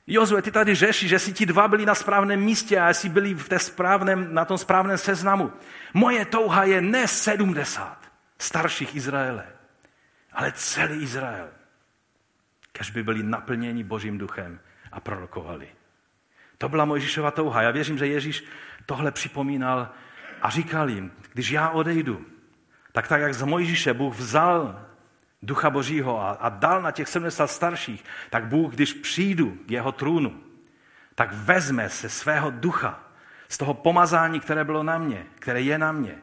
[0.07, 3.35] Jozue, ty tady řešíš, že si ti dva byli na správném místě a jestli byli
[3.35, 5.53] v té správném, na tom správném seznamu.
[5.95, 7.99] Moje touha je ne 70
[8.39, 9.47] starších Izraele,
[10.33, 11.49] ale celý Izrael.
[12.73, 14.61] Kež by byli naplněni Božím duchem
[14.93, 15.69] a prorokovali.
[16.59, 17.63] To byla Mojžíšova touha.
[17.63, 18.45] Já věřím, že Ježíš
[18.87, 19.89] tohle připomínal
[20.45, 22.27] a říkal jim, když já odejdu,
[22.93, 24.87] tak tak, jak z Mojžíše Bůh vzal
[25.43, 29.93] Ducha Božího a, a dal na těch 70 starších, tak Bůh, když přijdu k jeho
[29.93, 30.41] trůnu,
[31.15, 33.01] tak vezme se svého ducha,
[33.49, 36.19] z toho pomazání, které bylo na mě, které je na mě,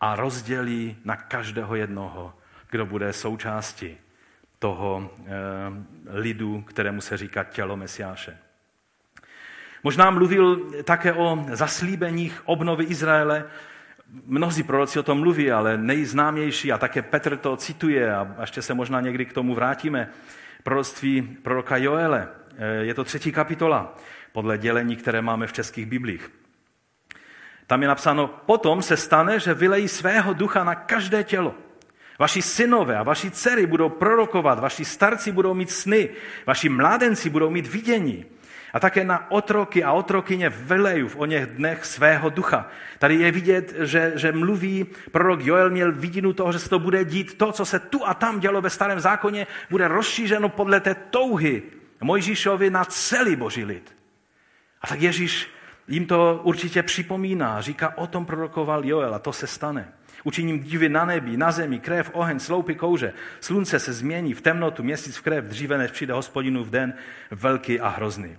[0.00, 2.34] a rozdělí na každého jednoho,
[2.70, 3.98] kdo bude součástí
[4.58, 5.30] toho e,
[6.06, 8.38] lidu, kterému se říká tělo Mesiáše.
[9.84, 13.44] Možná mluvil také o zaslíbeních obnovy Izraele,
[14.26, 18.74] Mnozí proroci o tom mluví, ale nejznámější, a také Petr to cituje, a ještě se
[18.74, 20.08] možná někdy k tomu vrátíme,
[20.62, 22.28] proroctví proroka Joele.
[22.58, 23.94] Eh, je to třetí kapitola,
[24.32, 26.30] podle dělení, které máme v českých biblích.
[27.66, 31.54] Tam je napsáno, potom se stane, že vylejí svého ducha na každé tělo.
[32.18, 36.08] Vaši synové a vaši dcery budou prorokovat, vaši starci budou mít sny,
[36.46, 38.24] vaši mládenci budou mít vidění
[38.72, 42.68] A také na otroky a otrokyně vyleju v o něch dnech svého ducha.
[42.98, 47.04] Tady je vidět, že, že mluví prorok Joel měl vidinu toho, že se to bude
[47.04, 47.38] dít.
[47.38, 51.62] To, co se tu a tam dělo ve starém zákoně, bude rozšířeno podle té touhy
[52.00, 53.96] Mojžíšovi na celý boží lid.
[54.82, 55.48] A tak Ježíš
[55.88, 57.60] jim to určitě připomíná.
[57.60, 59.92] Říká, o tom prorokoval Joel a to se stane.
[60.24, 63.12] Učiním divy na nebi, na zemi, krev, oheň, sloupy, kouře.
[63.40, 66.94] Slunce se změní v temnotu, měsíc v krev, dříve než přijde hospodinu v den
[67.30, 68.38] velký a hrozný.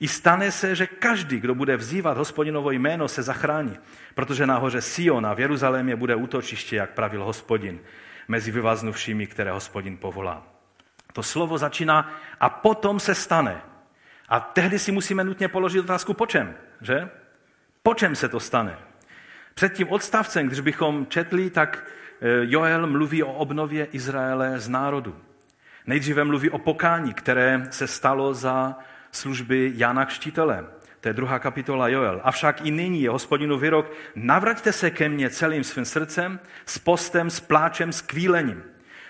[0.00, 3.78] I stane se, že každý, kdo bude vzývat hospodinovo jméno, se zachrání,
[4.14, 7.80] protože nahoře Siona v Jeruzalémě bude útočiště, jak pravil hospodin,
[8.28, 10.46] mezi vyvaznuvšími, které hospodin povolá.
[11.12, 13.60] To slovo začíná a potom se stane.
[14.28, 17.08] A tehdy si musíme nutně položit otázku, po čem, že?
[17.82, 18.78] Po čem se to stane?
[19.54, 21.86] Před tím odstavcem, když bychom četli, tak
[22.20, 25.16] eh, Joel mluví o obnově Izraele z národu.
[25.86, 28.76] Nejdříve mluví o pokání, které se stalo za
[29.12, 30.66] služby Jana Kštítele.
[31.00, 32.20] To je druhá kapitola Joel.
[32.24, 37.30] Avšak i nyní je hospodinu vyrok, navraťte se ke mně celým svým srdcem, s postem,
[37.30, 38.62] s pláčem, s kvílením.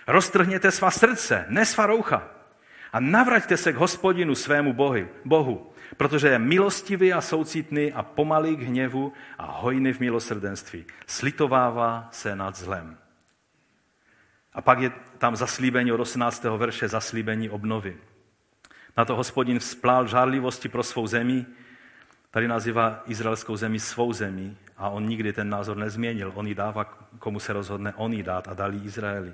[0.07, 2.29] Roztrhněte svá srdce, ne svá roucha.
[2.93, 8.57] A navraťte se k hospodinu svému bohy, Bohu, protože je milostivý a soucitný a pomalý
[8.57, 10.85] k hněvu a hojný v milosrdenství.
[11.07, 12.99] Slitovává se nad zlem.
[14.53, 16.45] A pak je tam zaslíbení od 18.
[16.45, 17.97] verše, zaslíbení obnovy.
[18.97, 21.47] Na to hospodin vzplál žárlivosti pro svou zemi,
[22.31, 26.33] tady nazývá izraelskou zemi svou zemi a on nikdy ten názor nezměnil.
[26.35, 26.85] On ji dává,
[27.19, 29.33] komu se rozhodne, on ji dát a dal Izraeli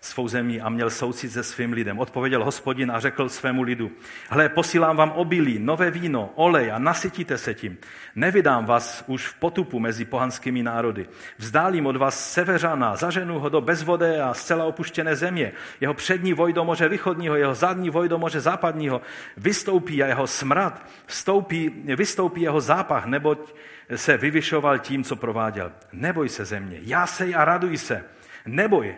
[0.00, 1.98] svou zemí a měl soucit se svým lidem.
[1.98, 3.90] Odpověděl hospodin a řekl svému lidu,
[4.28, 7.78] hle, posílám vám obilí, nové víno, olej a nasytíte se tím.
[8.14, 11.08] Nevydám vás už v potupu mezi pohanskými národy.
[11.38, 15.52] Vzdálím od vás seveřana, zaženu ho do bezvodé a zcela opuštěné země.
[15.80, 19.00] Jeho přední voj moře východního, jeho zadní voj moře západního.
[19.36, 23.54] Vystoupí a jeho smrad, vstoupí, vystoupí jeho zápach, neboť
[23.96, 25.72] se vyvyšoval tím, co prováděl.
[25.92, 28.04] Neboj se země, jásej a raduj se.
[28.46, 28.96] Neboj,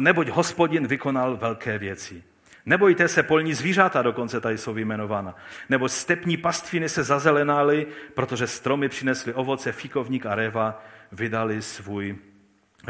[0.00, 2.22] neboť hospodin vykonal velké věci.
[2.66, 5.34] Nebojte se, polní zvířata dokonce tady jsou vyjmenována.
[5.68, 12.16] Nebo stepní pastviny se zazelenály, protože stromy přinesly ovoce, fikovník a reva vydali svůj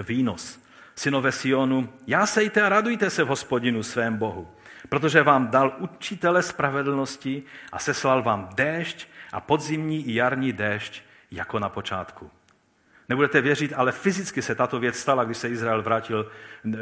[0.02, 0.60] výnos.
[0.94, 4.48] Synové Sionu, jásejte a radujte se v hospodinu svém Bohu,
[4.88, 11.58] protože vám dal učitele spravedlnosti a seslal vám déšť a podzimní i jarní déšť jako
[11.58, 12.30] na počátku.
[13.08, 16.30] Nebudete věřit, ale fyzicky se tato věc stala, když se Izrael vrátil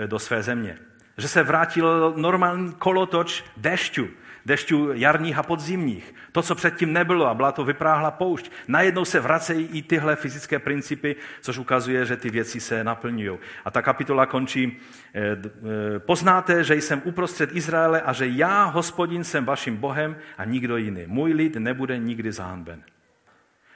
[0.02, 0.78] eh, do své země.
[1.18, 4.08] Že se vrátil normální kolotoč dešťu,
[4.46, 6.14] dešťu jarních a podzimních.
[6.32, 8.50] To, co předtím nebylo a byla to vypráhla poušť.
[8.68, 13.38] Najednou se vracejí i tyhle fyzické principy, což ukazuje, že ty věci se naplňují.
[13.64, 14.80] A ta kapitola končí,
[15.14, 20.44] eh, eh, poznáte, že jsem uprostřed Izraele a že já, hospodin, jsem vaším Bohem a
[20.44, 21.04] nikdo jiný.
[21.06, 22.82] Můj lid nebude nikdy zahanben.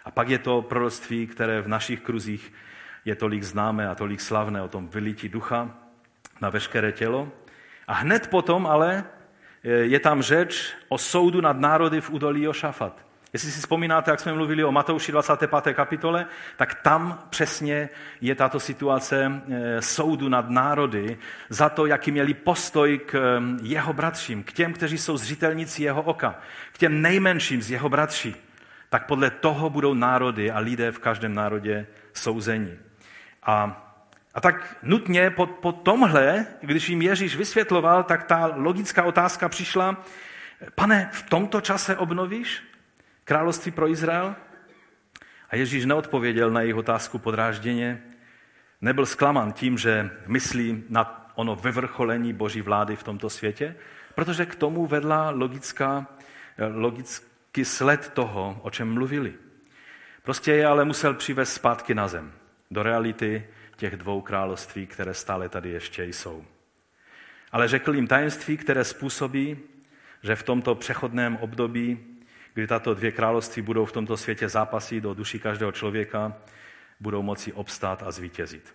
[0.05, 2.53] A pak je to proroctví, které v našich kruzích
[3.05, 5.71] je tolik známé a tolik slavné o tom vylití ducha
[6.41, 7.29] na veškeré tělo.
[7.87, 9.05] A hned potom ale
[9.65, 13.07] e, je tam řeč o soudu nad národy v údolí Jošafat.
[13.33, 15.75] Jestli si vzpomínáte, jak jsme mluvili o Matouši 25.
[15.75, 17.89] kapitole, tak tam přesně
[18.21, 23.93] je tato situace e, soudu nad národy za to, jaký měli postoj k e, jeho
[23.93, 26.35] bratřím, k těm, kteří jsou zřitelníci jeho oka,
[26.73, 28.37] k těm nejmenším z jeho bratří
[28.91, 32.79] tak podle toho budou národy a lidé v každém národě souzeni.
[33.43, 33.87] A,
[34.35, 40.05] a tak nutně po, po tomhle, když jim Ježíš vysvětloval, tak ta logická otázka přišla,
[40.75, 42.63] pane, v tomto čase obnovíš
[43.25, 44.35] království pro Izrael?
[45.51, 48.03] A Ježíš neodpověděl na jejich otázku podrážděně,
[48.81, 53.77] nebyl zklaman tím, že myslí na ono vyvrcholení boží vlády v tomto světě,
[54.15, 56.07] protože k tomu vedla logická,
[56.75, 57.30] logická
[57.63, 59.35] sled toho, o čem mluvili.
[60.23, 62.33] Prostě je ale musel přivést zpátky na zem,
[62.71, 66.45] do reality těch dvou království, které stále tady ještě jsou.
[67.53, 69.59] Ale řekl jim tajemství, které způsobí,
[70.23, 71.99] že v tomto přechodném období,
[72.55, 76.37] kdy tato dvě království budou v tomto světě zápasy do duší každého člověka,
[77.01, 78.75] budou moci obstát a zvítězit.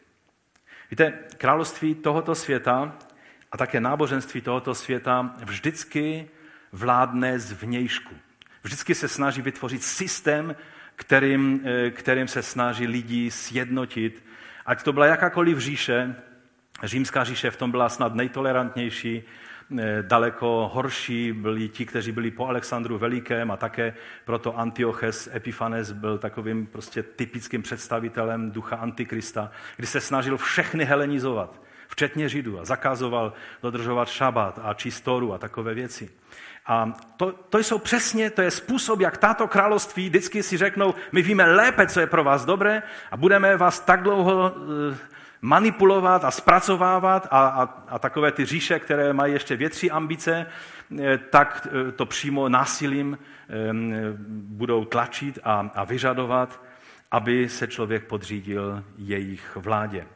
[0.91, 2.97] Víte, království tohoto světa
[3.51, 6.29] a také náboženství tohoto světa vždycky
[6.71, 8.15] vládne z vnějšku.
[8.65, 10.55] Vždycky se snaží vytvořit systém,
[10.95, 14.23] kterým, eh, kterým se snaží lidi sjednotit.
[14.65, 16.15] Ať to byla jakákoliv říše,
[16.83, 19.23] římská říše v tom byla snad nejtolerantnější,
[19.79, 23.93] eh, daleko horší byli ti, kteří byli po Alexandru Velikém a také
[24.25, 31.61] proto Antioches Epiphanes byl takovým prostě typickým představitelem ducha Antikrista, kdy se snažil všechny helenizovat.
[31.87, 36.09] včetně Židů, a zakazoval dodržovat šabat a čistoru a takové věci.
[36.67, 41.21] A to, to jsou přesně, to je způsob, jak tato království vždycky si řeknou, my
[41.21, 44.97] víme lépe, co je pro vás dobré a budeme vás tak dlouho eh,
[45.41, 50.45] manipulovat a zpracovávat a, a, a takové ty říše, které mají ještě větší ambice,
[50.99, 53.17] eh, tak eh, to přímo násilím
[54.27, 56.61] budou tlačit a, a vyžadovat,
[57.11, 60.07] aby se člověk podřídil jejich vládě.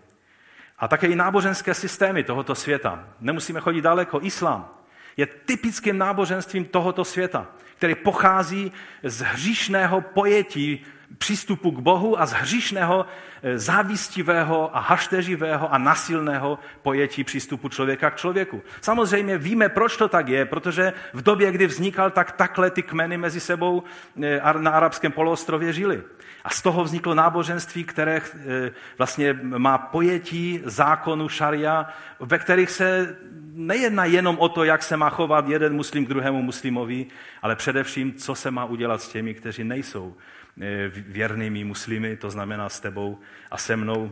[0.79, 3.03] A také i náboženské systémy tohoto světa.
[3.19, 4.19] Nemusíme chodit daleko.
[4.21, 4.78] Islám
[5.17, 7.47] je typickým náboženstvím tohoto světa,
[7.77, 8.71] který pochází
[9.03, 10.85] z hříšného pojetí
[11.17, 13.05] přístupu k Bohu a z hříšného,
[13.43, 18.61] eh, závistivého a hašteřivého a nasilného pojetí přístupu člověka k člověku.
[18.81, 23.17] Samozřejmě víme, proč to tak je, protože v době, kdy vznikal, tak takhle ty kmeny
[23.17, 23.83] mezi sebou
[24.23, 26.03] eh, na arabském poloostrově žili.
[26.43, 31.89] A z toho vzniklo náboženství, které eh, vlastně má pojetí zákonu šaria,
[32.19, 33.15] ve kterých se
[33.59, 37.05] nejedná jenom o to, jak se má chovat jeden muslim k druhému muslimovi,
[37.41, 40.15] ale především, co se má udělat s těmi, kteří nejsou
[40.61, 43.19] eh, věrnými muslimy, to znamená s tebou
[43.51, 44.11] a se mnou.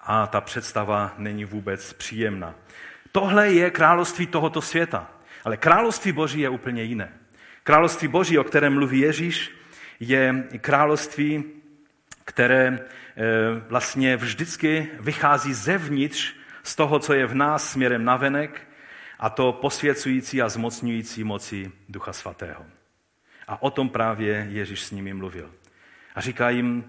[0.00, 2.54] A ta představa není vůbec příjemná.
[3.12, 5.10] Tohle je království tohoto světa.
[5.44, 7.12] Ale království Boží je úplně jiné.
[7.64, 9.52] Království Boží, o kterém mluví Ježíš,
[10.00, 11.44] je království,
[12.24, 12.80] které eh,
[13.68, 18.67] vlastně vždycky vychází zevnitř z toho, co je v nás směrem navenek,
[19.18, 22.66] a to posvěcující a zmocňující moci Ducha Svatého.
[23.48, 25.50] A o tom právě Ježíš s nimi mluvil.
[26.14, 26.84] A říká jim,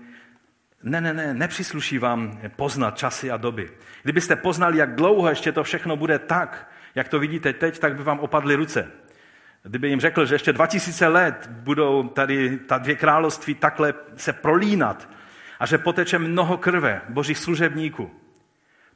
[0.84, 3.72] ne, ne, ne, nepřísluší vám poznat časy a doby.
[4.04, 8.04] Kdybyste poznali, jak dlouho ještě to všechno bude tak, jak to vidíte teď, tak by
[8.04, 8.92] vám opadly ruce.
[9.64, 15.10] Kdyby jim řekl, že ještě 2000 let budou tady ta dvě království takhle se prolínat
[15.60, 18.19] a že poteče mnoho krve božích služebníků,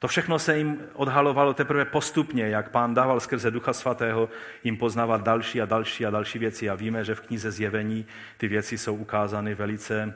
[0.04, 4.30] to všechno se jim odhalovalo teprve postupně, jak pán dával skrze Ducha Svatého
[4.64, 6.70] jim poznávat další a další a další věci.
[6.70, 8.06] A víme, že v knize Zjevení
[8.38, 10.14] ty věci jsou ukázány velice,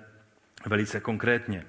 [0.66, 1.66] velice konkrétně.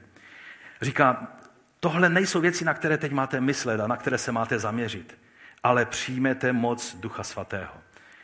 [0.83, 1.33] Říká,
[1.81, 5.19] tohle nejsou věci, na které teď máte myslet a na které se máte zaměřit,
[5.63, 7.75] ale přijmete moc Ducha Svatého,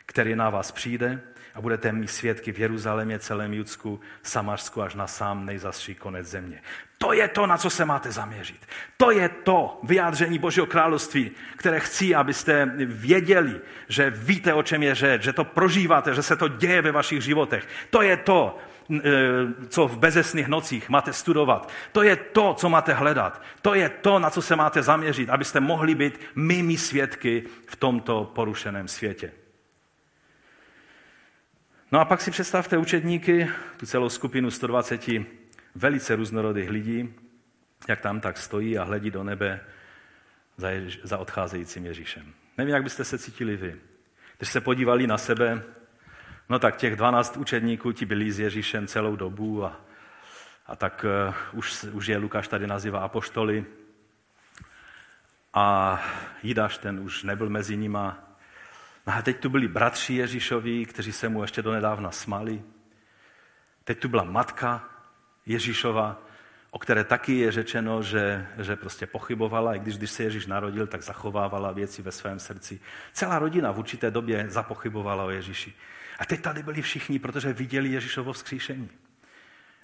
[0.06, 1.20] který na vás přijde
[1.54, 6.62] a budete mít svědky v Jeruzalémě, celém Judsku, Samařsku až na sám nejzastší konec země.
[7.04, 8.66] To je to, na co se máte zaměřit.
[8.96, 14.94] To je to vyjádření Božího království, které chci, abyste věděli, že víte, o čem je
[14.94, 17.68] řeč, že to prožíváte, že se to děje ve vašich životech.
[17.90, 18.58] To je to,
[18.90, 19.00] e,
[19.68, 21.68] co v bezesných nocích máte studovat.
[21.92, 23.42] To je to, co máte hledat.
[23.62, 28.32] To je to, na co se máte zaměřit, abyste mohli být mými svědky v tomto
[28.34, 29.32] porušeném světě.
[31.92, 35.08] No a pak si představte učedníky, tu celou skupinu 120
[35.74, 37.14] velice různorodých lidí,
[37.88, 39.60] jak tam tak stojí a hledí do nebe
[40.56, 42.32] za, Jež- za odcházejícím Ježíšem.
[42.58, 43.80] Nevím, jak byste se cítili vy.
[44.38, 45.62] Když se podívali na sebe,
[46.48, 49.80] no tak těch 12 učedníků ti byli s Ježíšem celou dobu a,
[50.66, 53.64] a tak uh, už, už je Lukáš tady nazývá apoštoly.
[55.54, 56.02] A
[56.42, 58.34] Jidáš ten už nebyl mezi nima,
[59.06, 62.62] No a teď tu byli bratři Ježíšovi, kteří se mu ještě donedávna smali.
[63.84, 64.88] Teď tu byla matka
[65.46, 66.22] Ježíšova,
[66.70, 70.86] o které taky je řečeno, že, že prostě pochybovala, i když, když se Ježíš narodil,
[70.86, 72.80] tak zachovávala věci ve svém srdci.
[73.12, 75.74] Celá rodina v určité době zapochybovala o Ježíši.
[76.18, 78.88] A teď tady byli všichni, protože viděli Ježíšovo vzkříšení.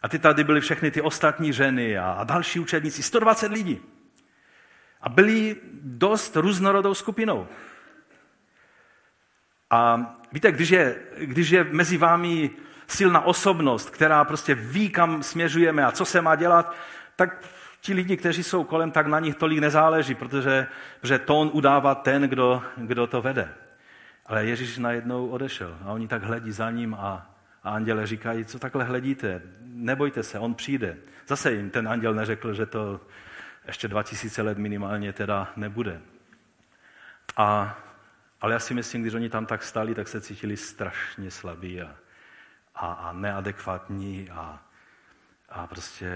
[0.02, 3.80] A teď tady byly všechny ty ostatní ženy a, a další učedníci, 120 lidí.
[5.00, 7.48] A byli dost různorodou skupinou.
[9.70, 12.50] A víte, když je, když je mezi vámi
[12.90, 16.74] silná osobnost, která prostě ví, kam směřujeme a co se má dělat,
[17.16, 17.44] tak
[17.80, 20.66] ti lidi, kteří jsou kolem, tak na nich tolik nezáleží, protože,
[21.00, 23.48] protože tón udává ten, kdo, kdo to vede.
[24.26, 27.30] Ale Ježíš najednou odešel a oni tak hledí za ním a,
[27.62, 30.96] a anděle říkají, co takhle hledíte, nebojte se, on přijde.
[31.26, 33.00] Zase jim ten anděl neřekl, že to
[33.66, 36.00] ještě 2000 let minimálně teda nebude.
[37.36, 37.78] A
[38.40, 41.96] ale já si myslím, když oni tam tak stali, tak se cítili strašně slabí a,
[42.80, 44.62] a, a neadekvátní a,
[45.48, 46.10] a prostě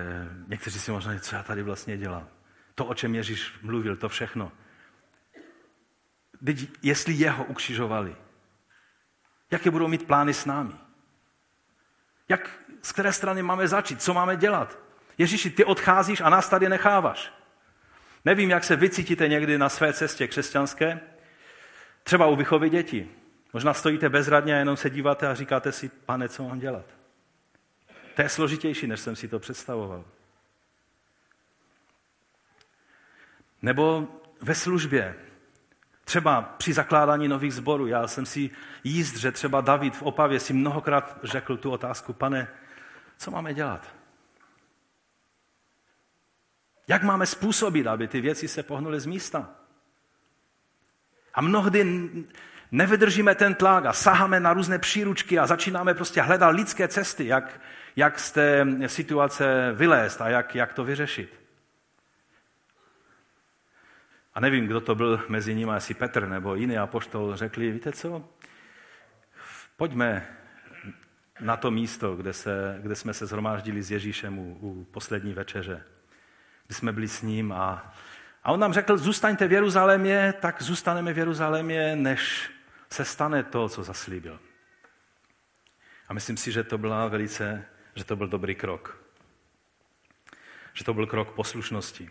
[0.46, 2.28] někteří si možná, co já tady vlastně dělám.
[2.74, 4.52] To, o čem Ježíš mluvil, to všechno.
[6.44, 8.16] Teď, jestli jeho ukřižovali,
[9.50, 10.74] jaké budou mít plány s námi?
[12.28, 12.50] Jak,
[12.82, 14.02] z které strany máme začít?
[14.02, 14.78] Co máme dělat?
[15.18, 17.32] Ježíši, ty odcházíš a nás tady necháváš.
[18.24, 21.00] Nevím, jak se vycítíte někdy na své cestě křesťanské,
[22.04, 23.10] Třeba u vychovy dětí.
[23.54, 26.84] Možná stojíte bezradně a jenom se díváte a říkáte si, pane, co mám dělat?
[28.14, 30.04] To je složitější, než jsem si to představoval.
[33.62, 34.08] Nebo
[34.40, 35.14] ve službě,
[36.04, 37.86] třeba při zakládání nových zborů.
[37.86, 38.50] Já jsem si
[38.84, 42.48] jíst, že třeba David v Opavě si mnohokrát řekl tu otázku, pane,
[43.16, 43.94] co máme dělat?
[46.88, 49.50] Jak máme způsobit, aby ty věci se pohnuly z místa?
[51.34, 52.10] A mnohdy
[52.74, 57.60] nevydržíme ten tlak a saháme na různé příručky a začínáme prostě hledat lidské cesty, jak,
[57.96, 61.40] jak z té situace vylézt a jak, jak to vyřešit.
[64.34, 68.24] A nevím, kdo to byl mezi nimi, asi Petr nebo jiný apoštol, řekli, víte co,
[69.76, 70.26] pojďme
[71.40, 75.82] na to místo, kde, se, kde jsme se zhromáždili s Ježíšem u, u poslední večeře,
[76.66, 77.94] kdy jsme byli s ním a,
[78.44, 82.50] a on nám řekl, zůstaňte v Jeruzalémě, tak zůstaneme v Jeruzalémě, než
[82.94, 84.40] se stane to, co zaslíbil.
[86.08, 87.64] A myslím si, že to byla velice,
[87.94, 89.04] že to byl dobrý krok.
[90.72, 92.10] Že to byl krok poslušnosti.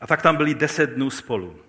[0.00, 1.64] A tak tam byli deset dnů spolu.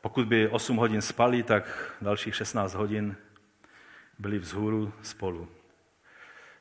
[0.00, 3.16] Pokud by 8 hodin spali, tak dalších 16 hodin
[4.18, 5.48] byli vzhůru spolu.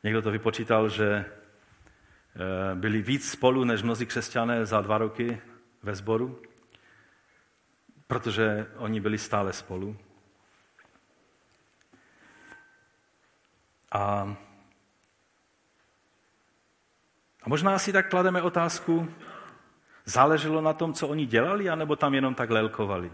[0.03, 5.41] Někdo to vypočítal, že eh, byli víc spolu než mnozí křesťané za dva roky
[5.83, 6.41] ve sboru,
[8.11, 9.97] protože oni byli stále spolu.
[13.91, 14.35] A,
[17.43, 19.13] a možná si tak klademe otázku,
[20.05, 23.11] záleželo na tom, co oni dělali, anebo tam jenom tak lelkovali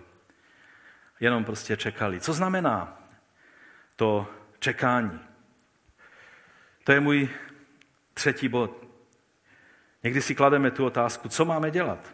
[1.19, 2.19] jenom prostě čekali.
[2.19, 2.97] Co znamená
[3.95, 4.27] to
[4.59, 5.19] čekání?
[6.83, 7.29] To je můj
[8.13, 8.85] třetí bod.
[10.03, 12.13] Někdy si klademe tu otázku, co máme dělat?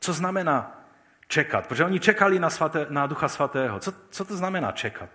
[0.00, 0.83] Co znamená
[1.28, 1.66] čekat?
[1.66, 3.80] Protože oni čekali na, svaté, na Ducha Svatého.
[3.80, 5.10] Co, co to znamená čekat?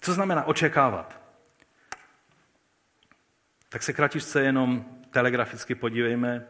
[0.00, 1.20] Co znamená očekávat?
[3.68, 6.46] Tak se kratičce jenom telegraficky podívejme,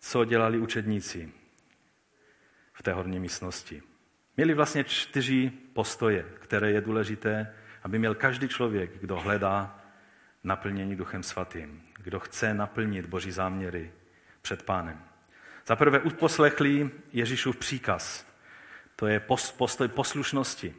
[0.00, 1.32] co dělali učedníci
[2.72, 3.82] v té horní místnosti.
[4.36, 9.80] Měli vlastně čtyři postoje, které je důležité, aby měl každý člověk, kdo hledá
[10.44, 13.92] naplnění Duchem Svatým, kdo chce naplnit Boží záměry
[14.42, 15.09] před Pánem.
[15.70, 18.26] Za prvé uposlechli Ježíšův příkaz.
[18.96, 19.20] To je
[19.56, 20.74] postoj poslušnosti.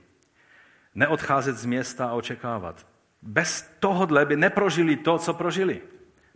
[0.96, 2.88] Neodcházet z města a očekávat.
[3.22, 5.82] Bez tohohle by neprožili to, co prožili.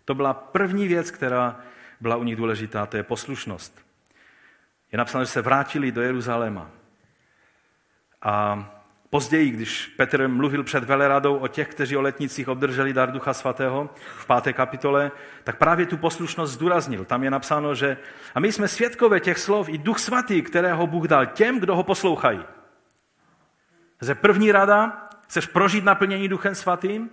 [0.05, 1.59] To byla první věc, která
[2.01, 3.85] byla u nich důležitá, to je poslušnost.
[4.91, 6.71] Je napsáno, že se vrátili do Jeruzaléma.
[8.21, 8.65] A
[9.15, 13.89] později, když Petr mluvil před veleradou o těch, kteří o letnicích obdrželi dar Ducha Svatého
[14.17, 15.11] v páté kapitole,
[15.43, 17.05] tak právě tu poslušnost zdůraznil.
[17.05, 17.97] Tam je napsáno, že
[18.35, 21.83] a my jsme svědkové těch slov i Duch Svatý, kterého Bůh dal těm, kdo ho
[21.83, 22.39] poslouchají.
[24.01, 27.09] Ze první rada, chceš prožít naplnění Duchem Svatým?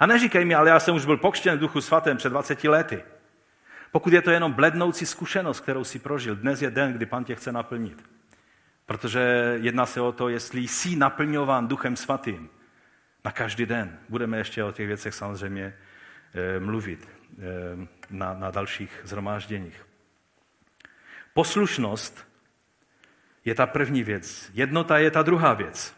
[0.00, 3.02] A neříkej mi, ale já jsem už byl pokřtěn Duchu Svatém před 20 lety.
[3.92, 7.34] Pokud je to jenom blednoucí zkušenost, kterou si prožil, dnes je den, kdy Pan tě
[7.34, 8.13] chce naplnit.
[8.86, 9.20] Protože
[9.60, 12.50] jedná se o to, jestli jsi naplňován Duchem Svatým
[13.24, 13.98] na každý den.
[14.08, 15.74] Budeme ještě o těch věcech samozřejmě
[16.34, 17.42] eh, mluvit eh,
[18.10, 19.86] na, na dalších zhromážděních.
[21.34, 22.28] Poslušnost
[23.44, 24.50] je ta první věc.
[24.54, 25.96] Jednota je ta druhá věc.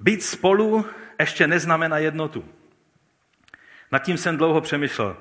[0.00, 0.86] Být spolu
[1.20, 2.48] ještě neznamená jednotu.
[3.92, 5.16] Nad tím jsem dlouho přemýšlel.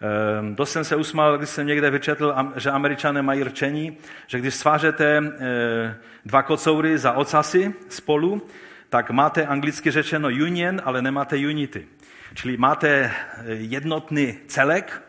[0.00, 4.54] Ehm, dost jsem se usmál, když jsem někde vyčetl, že američané mají rčení, že když
[4.54, 8.46] svážete eh, dva kocoury za ocasy spolu,
[8.88, 11.88] tak máte anglicky řečeno union, ale nemáte unity.
[12.34, 13.12] Čili máte eh,
[13.46, 15.02] jednotný celek,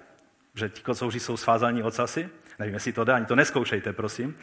[0.55, 2.29] že ti kocouři jsou svázaní ocasy.
[2.59, 4.35] Nevím, jestli to dá, ani to neskoušejte, prosím.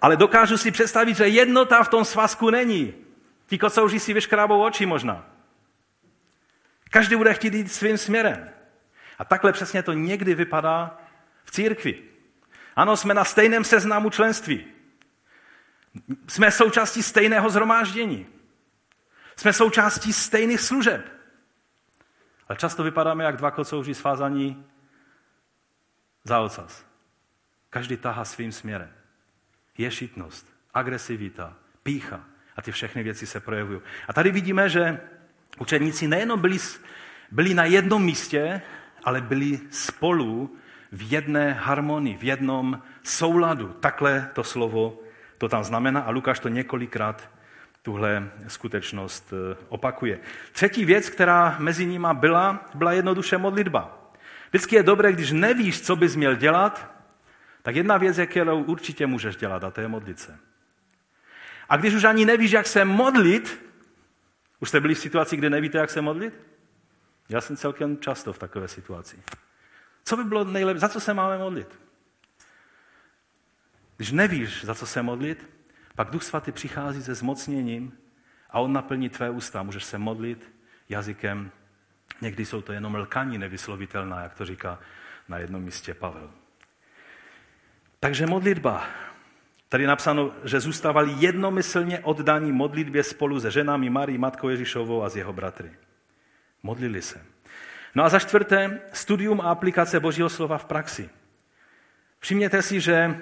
[0.00, 2.94] Ale dokážu si představit, že jednota v tom svazku není.
[3.46, 5.26] Ti kocouři si vyškrábou oči možná.
[6.90, 8.53] Každý bude chtít jít svým směrem.
[9.18, 10.98] A takhle přesně to někdy vypadá
[11.44, 12.02] v církvi.
[12.76, 14.64] Ano, jsme na stejném seznamu členství.
[16.28, 18.26] Jsme součástí stejného zhromáždění.
[19.36, 21.12] Jsme součástí stejných služeb.
[22.48, 24.66] Ale často vypadáme jak dva kocouři svázaní
[26.24, 26.86] za ocas.
[27.70, 28.92] Každý tahá svým směrem.
[29.78, 32.24] Ješitnost, agresivita, pícha
[32.56, 33.80] a ty všechny věci se projevují.
[34.08, 35.00] A tady vidíme, že
[35.58, 36.58] učeníci nejenom byli,
[37.30, 38.62] byli na jednom místě,
[39.04, 40.56] ale byli spolu
[40.92, 43.68] v jedné harmonii, v jednom souladu.
[43.68, 44.98] Takhle to slovo
[45.38, 47.30] to tam znamená a Lukáš to několikrát
[47.82, 50.18] tuhle skutečnost eh, opakuje.
[50.52, 54.10] Třetí věc, která mezi nimi byla, byla jednoduše modlitba.
[54.48, 56.94] Vždycky je dobré, když nevíš, co bys měl dělat,
[57.62, 60.38] tak jedna věc, kterou určitě můžeš dělat, a to je modlit se.
[61.68, 63.64] A když už ani nevíš, jak se modlit,
[64.60, 66.40] už jste byli v situaci, kdy nevíte, jak se modlit?
[67.28, 69.22] Já jsem celkem často v takové situaci.
[70.04, 70.80] Co by bylo nejlepší?
[70.80, 71.80] Za co se máme modlit?
[73.96, 75.50] Když nevíš, za co se modlit,
[75.94, 77.92] pak Duch Svatý přichází se zmocněním
[78.50, 79.62] a on naplní tvé ústa.
[79.62, 80.54] Můžeš se modlit
[80.88, 81.50] jazykem.
[82.20, 84.78] Někdy jsou to jenom lkaní nevyslovitelná, jak to říká
[85.28, 86.30] na jednom místě Pavel.
[88.00, 88.86] Takže modlitba.
[89.68, 95.08] Tady je napsáno, že zůstávali jednomyslně oddaní modlitbě spolu se ženami Marí, matkou Ježíšovou a
[95.08, 95.72] s jeho bratry.
[96.64, 97.20] Modlili se.
[97.94, 101.10] No a za čtvrté, studium a aplikace Božího slova v praxi.
[102.20, 103.16] Všimněte si, že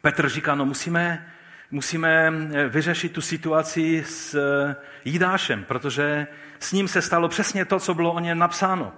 [0.00, 1.32] Petr říká, no musíme,
[1.70, 2.32] musíme
[2.68, 4.36] vyřešit tu situaci s
[5.04, 6.26] Jidášem, protože
[6.58, 8.92] s ním se stalo přesně to, co bylo o něm napsáno.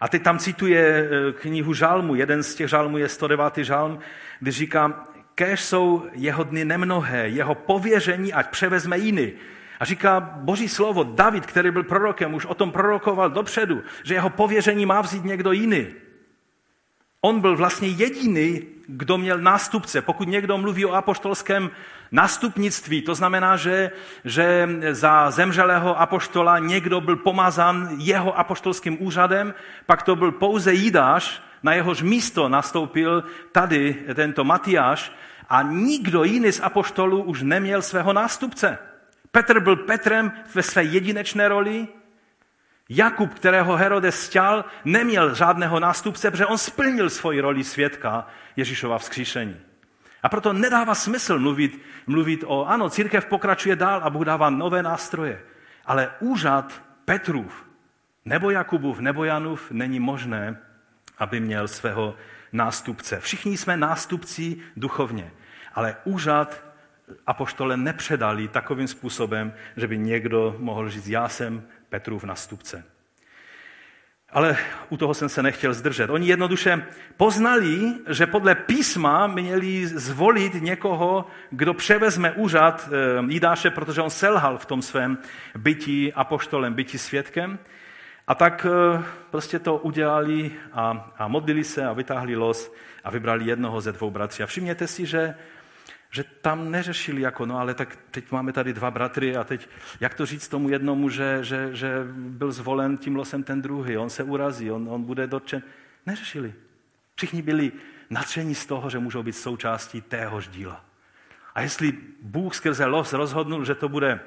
[0.00, 3.56] A teď tam cituje eh, knihu Žalmu, jeden z těch žalmů je 109.
[3.56, 3.98] žalm,
[4.40, 5.04] kdy říká,
[5.34, 9.32] kež jsou jeho dny nemnohé, jeho pověření ať převezme jiný.
[9.84, 14.30] A říká boží slovo, David, který byl prorokem, už o tom prorokoval dopředu, že jeho
[14.30, 15.86] pověření má vzít někdo jiný.
[17.20, 20.02] On byl vlastně jediný, kdo měl nástupce.
[20.02, 21.70] Pokud někdo mluví o apoštolském
[22.12, 23.90] nástupnictví, to znamená, že,
[24.24, 29.54] že za zemřelého apoštola někdo byl pomazán jeho apoštolským úřadem,
[29.86, 35.12] pak to byl pouze Jidáš, na jehož místo nastoupil tady tento Matyáš
[35.48, 38.93] a nikdo jiný z apoštolů už neměl svého nástupce.
[39.34, 41.88] Petr byl Petrem ve své jedinečné roli,
[42.88, 48.26] Jakub, kterého Herodes stěl, neměl žádného nástupce, protože on splnil svoji roli svědka
[48.56, 49.56] Ježíšova vzkříšení.
[50.22, 54.82] A proto nedává smysl mluvit, mluvit o, ano, církev pokračuje dál a Bůh dává nové
[54.82, 55.42] nástroje,
[55.86, 57.66] ale úřad Petrův,
[58.24, 60.58] nebo Jakubův, nebo Janův není možné,
[61.18, 62.16] aby měl svého
[62.52, 63.20] nástupce.
[63.20, 65.30] Všichni jsme nástupci duchovně,
[65.74, 66.73] ale úřad
[67.26, 72.84] apoštole nepředali takovým způsobem, že by někdo mohl říct, já jsem Petrův nastupce.
[74.30, 74.56] Ale
[74.88, 76.10] u toho jsem se nechtěl zdržet.
[76.10, 76.86] Oni jednoduše
[77.16, 84.58] poznali, že podle písma měli zvolit někoho, kdo převezme úřad eh, Jidáše, protože on selhal
[84.58, 85.18] v tom svém
[85.56, 87.58] bytí apoštolem, bytí svědkem.
[88.26, 92.74] A tak eh, prostě to udělali a, a modlili se a vytáhli los
[93.04, 94.42] a vybrali jednoho ze dvou bratří.
[94.42, 95.34] A všimněte si, že
[96.14, 99.68] že tam neřešili jako, no ale tak teď máme tady dva bratry a teď,
[100.00, 104.10] jak to říct tomu jednomu, že, že, že byl zvolen tím losem ten druhý, on
[104.10, 105.62] se urazí, on, on bude dotčen.
[106.06, 106.54] Neřešili.
[107.14, 107.72] Všichni byli
[108.10, 110.84] natření z toho, že můžou být součástí téhož díla.
[111.54, 111.92] A jestli
[112.22, 114.20] Bůh skrze los rozhodnul, že to bude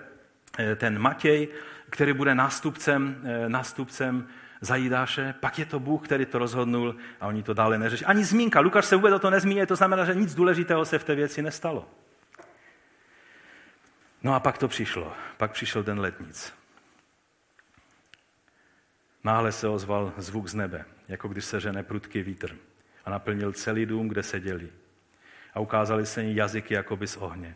[0.59, 1.47] eh, ten Matěj,
[1.89, 4.27] který bude nástupcem, eh, nástupcem
[4.61, 8.05] za Jidáše, pak je to Bůh, který to rozhodnul a oni to dále neřeší.
[8.05, 11.03] Ani zmínka, Lukáš se vůbec o to nezmíní, to znamená, že nic důležitého se v
[11.03, 11.89] té věci nestalo.
[14.23, 15.13] No a pak to přišlo.
[15.37, 16.53] Pak přišel den letnic.
[19.23, 22.55] Náhle se ozval zvuk z nebe, jako když se žene prudký vítr
[23.05, 24.69] a naplnil celý dům, kde seděli.
[25.53, 27.55] A ukázali se jim jazyky jakoby z ohně,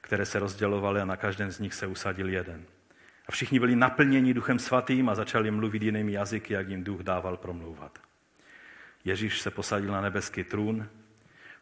[0.00, 2.64] které se rozdělovaly a na každém z nich se usadil jeden.
[3.28, 7.36] A všichni byli naplněni duchem svatým a začali mluvit jinými jazyky, jak jim duch dával
[7.36, 7.98] promlouvat.
[9.04, 10.88] Ježíš se posadil na nebeský trůn,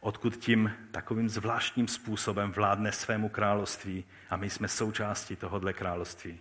[0.00, 6.40] odkud tím takovým zvláštním způsobem vládne svému království a my jsme součástí tohohle království.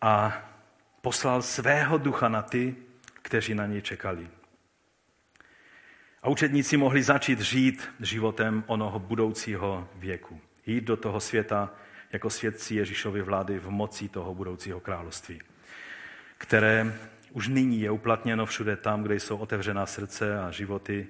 [0.00, 0.42] A
[1.00, 2.76] poslal svého ducha na ty,
[3.22, 4.28] kteří na něj čekali.
[6.22, 10.40] A učedníci mohli začít žít životem onoho budoucího věku.
[10.66, 11.70] Jít do toho světa,
[12.12, 15.42] jako svědci Ježíšovy vlády v moci toho budoucího království,
[16.38, 16.98] které
[17.32, 21.08] už nyní je uplatněno všude tam, kde jsou otevřená srdce a životy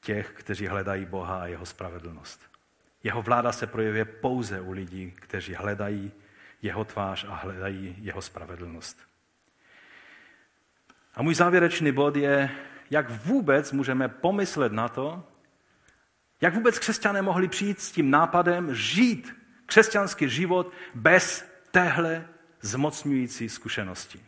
[0.00, 2.40] těch, kteří hledají Boha a jeho spravedlnost.
[3.02, 6.12] Jeho vláda se projevuje pouze u lidí, kteří hledají
[6.62, 9.00] jeho tvář a hledají jeho spravedlnost.
[11.14, 12.50] A můj závěrečný bod je,
[12.90, 15.24] jak vůbec můžeme pomyslet na to,
[16.40, 19.37] jak vůbec křesťané mohli přijít s tím nápadem žít
[19.68, 22.24] křesťanský život bez téhle
[22.60, 24.20] zmocňující zkušenosti.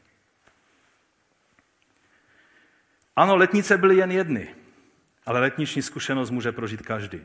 [3.17, 4.55] Ano, letnice byly jen jedny,
[5.27, 7.21] ale letniční zkušenost může prožít každý.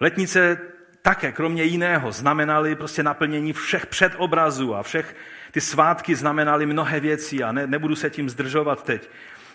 [0.00, 0.58] Letnice
[1.02, 5.16] také, kromě jiného, znamenaly prostě naplnění všech předobrazů a všech
[5.50, 9.10] ty svátky znamenaly mnohé věci a ne, nebudu se tím zdržovat teď.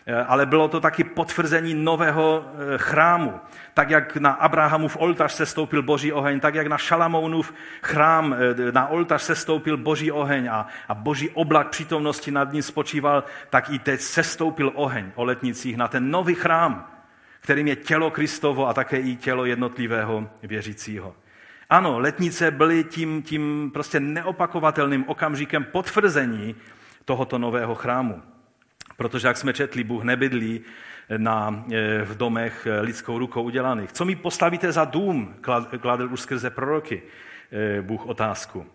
[0.05, 3.33] Eh, ale bylo to taky potvrzení nového eh, chrámu.
[3.73, 8.71] Tak jak na Abrahamův oltář se stoupil boží oheň, tak jak na Šalamounův chrám eh,
[8.71, 13.69] na oltář se stoupil boží oheň a, a boží oblak přítomnosti nad ním spočíval, tak
[13.69, 16.87] i teď se stoupil oheň o letnicích na ten nový chrám,
[17.39, 21.15] kterým je tělo Kristovo a také i tělo jednotlivého věřícího.
[21.69, 26.55] Ano, letnice byly tím, tím prostě neopakovatelným okamžikem potvrzení
[27.05, 28.21] tohoto nového chrámu.
[28.99, 30.61] Protože, jak jsme četli, Bůh nebydlí
[31.17, 33.91] na, eh, v domech eh, lidskou rukou udělaných.
[33.91, 35.35] Co mi postavíte za dům,
[35.79, 37.01] kladl už skrze proroky
[37.51, 38.65] eh, Bůh otázku.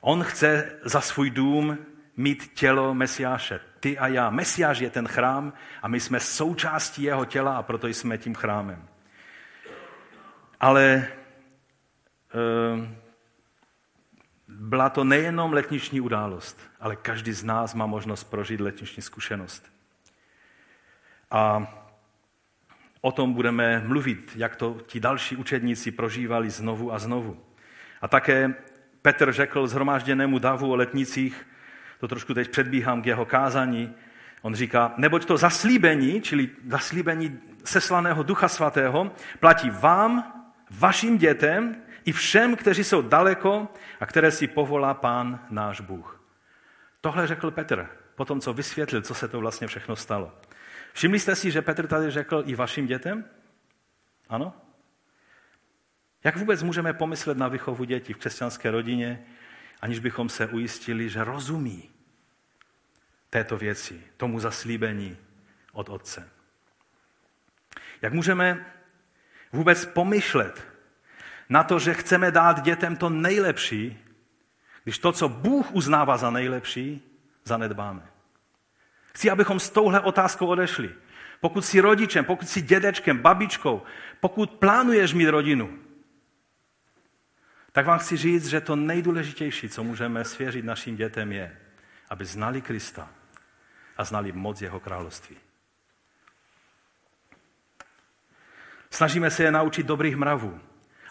[0.00, 1.78] On chce za svůj dům
[2.16, 3.60] mít tělo Mesiáše.
[3.80, 4.30] Ty a já.
[4.30, 8.84] Mesiáš je ten chrám a my jsme součástí jeho těla a proto jsme tím chrámem.
[10.60, 11.08] Ale
[14.48, 19.72] byla to nejenom letniční událost, ale každý z nás má možnost prožít letniční zkušenost.
[21.30, 21.72] A
[23.00, 27.44] o tom budeme mluvit, jak to ti další učedníci prožívali znovu a znovu.
[28.00, 28.54] A také
[29.02, 31.46] Petr řekl zhromážděnému davu o letnicích,
[32.00, 33.94] to trošku teď předbíhám k jeho kázání,
[34.42, 40.32] on říká, neboť to zaslíbení, čili zaslíbení seslaného Ducha Svatého, platí vám,
[40.70, 41.76] vašim dětem
[42.08, 43.68] i všem, kteří jsou daleko
[44.00, 46.20] a které si povolá Pán náš Bůh.
[47.00, 50.32] Tohle řekl Petr, potom co vysvětlil, co se to vlastně všechno stalo.
[50.92, 53.24] Všimli jste si, že Petr tady řekl i vašim dětem?
[54.28, 54.54] Ano?
[56.24, 59.26] Jak vůbec můžeme pomyslet na vychovu dětí v křesťanské rodině,
[59.80, 61.90] aniž bychom se ujistili, že rozumí
[63.30, 65.16] této věci, tomu zaslíbení
[65.72, 66.28] od Otce?
[68.02, 68.66] Jak můžeme
[69.52, 70.67] vůbec pomyšlet
[71.48, 73.98] na to, že chceme dát dětem to nejlepší,
[74.84, 77.02] když to, co Bůh uznává za nejlepší,
[77.44, 78.02] zanedbáme?
[79.14, 80.94] Chci, abychom s touhle otázkou odešli.
[81.40, 83.82] Pokud jsi rodičem, pokud jsi dědečkem, babičkou,
[84.20, 85.78] pokud plánuješ mít rodinu,
[87.72, 91.58] tak vám chci říct, že to nejdůležitější, co můžeme svěřit našim dětem, je,
[92.10, 93.10] aby znali Krista
[93.96, 95.36] a znali moc jeho království.
[98.90, 100.60] Snažíme se je naučit dobrých mravů.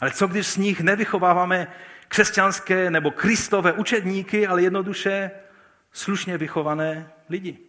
[0.02, 1.68] Ale co když z nich nevychováváme
[2.08, 5.32] křesťanské nebo kristové učedníky, ale jednoduše
[5.92, 7.60] slušně vychované lidi?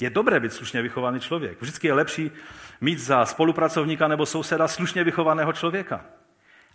[0.00, 1.60] Je dobré být slušně vychovaný člověk.
[1.60, 2.30] Vždycky je lepší
[2.80, 6.04] mít za spolupracovníka nebo souseda slušně vychovaného člověka.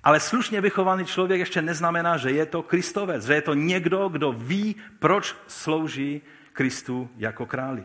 [0.03, 4.31] Ale slušně vychovaný člověk ještě neznamená, že je to Kristovec, že je to někdo, kdo
[4.31, 6.21] ví, proč slouží
[6.53, 7.83] Kristu jako králi.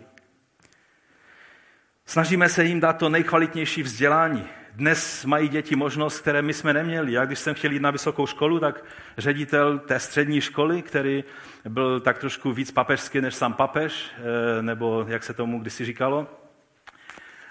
[2.06, 4.48] Snažíme se jim dát to nejkvalitnější vzdělání.
[4.80, 7.12] Dnes mají děti možnost, které my jsme neměli.
[7.12, 8.84] Já když jsem chtěl jít na vysokou školu, tak
[9.18, 11.24] ředitel té střední školy, který
[11.68, 14.10] byl tak trošku víc papežský než sám papež,
[14.58, 16.26] eh, nebo jak se tomu kdysi říkalo,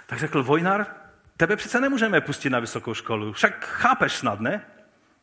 [0.06, 0.86] tak řekl, Vojnar,
[1.38, 4.66] tebe přece nemůžeme pustit na vysokou školu, však chápeš snad, ne?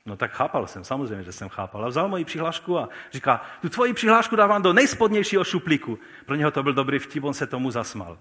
[0.06, 1.84] No tak chápal jsem, samozřejmě, že jsem chápal.
[1.84, 5.98] A vzal moji přihlášku a říká, tu tvoji přihlášku dávám do nejspodnějšího šuplíku.
[6.26, 8.18] Pro něho to byl dobrý vtip, on se tomu zasmal.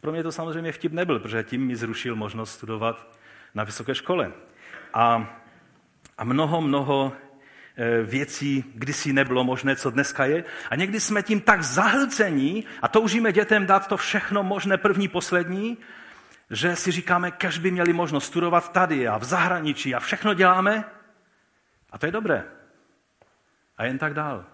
[0.00, 3.18] Pro mě to samozřejmě vtip nebyl, protože tím mi zrušil možnost studovat
[3.54, 4.32] na vysoké škole.
[4.94, 5.36] A,
[6.18, 7.12] a mnoho, mnoho
[7.76, 10.44] e, věcí kdysi nebylo možné, co dneska je.
[10.70, 15.78] A někdy jsme tím tak zahlcení a toužíme dětem dát to všechno možné první, poslední,
[16.50, 20.84] že si říkáme, kež by měli možnost studovat tady a v zahraničí a všechno děláme.
[21.90, 22.44] A to je dobré.
[23.78, 24.44] A jen tak dál.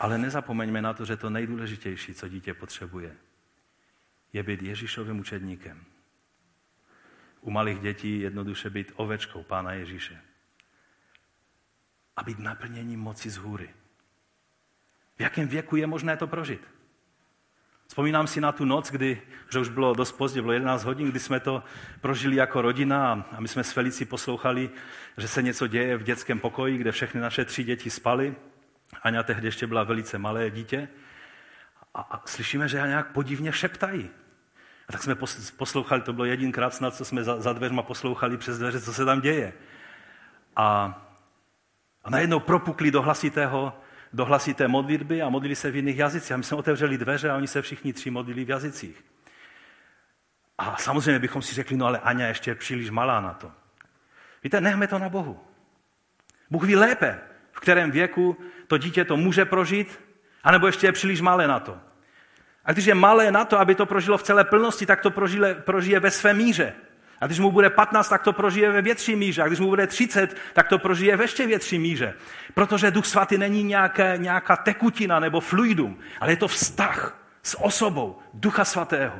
[0.00, 3.16] Ale nezapomeňme na to, že to nejdůležitější, co dítě potřebuje,
[4.32, 5.84] je být Ježíšovým učedníkem.
[7.40, 10.20] U malých dětí jednoduše být ovečkou Pána Ježíše.
[12.16, 13.70] A být naplněním moci z hůry.
[15.16, 16.68] V jakém věku je možné to prožit?
[17.86, 19.22] Vzpomínám si na tu noc, kdy,
[19.52, 21.62] že už bylo dost pozdě, bylo 11 hodin, kdy jsme to
[22.00, 24.70] prožili jako rodina a my jsme s Felicí poslouchali,
[25.16, 28.34] že se něco děje v dětském pokoji, kde všechny naše tři děti spaly.
[29.02, 30.88] Aňa tehdy ještě byla velice malé dítě.
[31.94, 34.10] A, a slyšíme, že nějak podivně šeptají.
[34.90, 35.16] A tak jsme
[35.56, 39.04] poslouchali, to bylo jedinkrát snad, co jsme za, za dveřma poslouchali přes dveře, co se
[39.04, 39.52] tam děje.
[40.56, 40.98] A,
[42.04, 43.80] a najednou propukli do hlasitého,
[44.12, 46.32] do hlasité modlitby a modlili se v jiných jazycích.
[46.32, 49.04] A my jsme otevřeli dveře a oni se všichni tři modlili v jazycích.
[50.58, 53.52] A samozřejmě bychom si řekli, no ale Aňa ještě je příliš malá na to.
[54.44, 55.40] Víte, nechme to na Bohu.
[56.50, 57.20] Bůh ví lépe,
[57.52, 58.36] v kterém věku
[58.66, 60.00] to dítě to může prožít,
[60.42, 61.89] anebo ještě je příliš malé na to.
[62.64, 65.54] A když je malé na to, aby to prožilo v celé plnosti, tak to prožije,
[65.54, 66.72] prožije ve své míře.
[67.20, 69.42] A když mu bude 15, tak to prožije ve větší míře.
[69.42, 72.14] A když mu bude 30, tak to prožije ve ještě větší míře.
[72.54, 78.18] Protože Duch Svatý není nějaké, nějaká tekutina nebo fluidum, ale je to vztah s osobou
[78.34, 79.18] Ducha Svatého.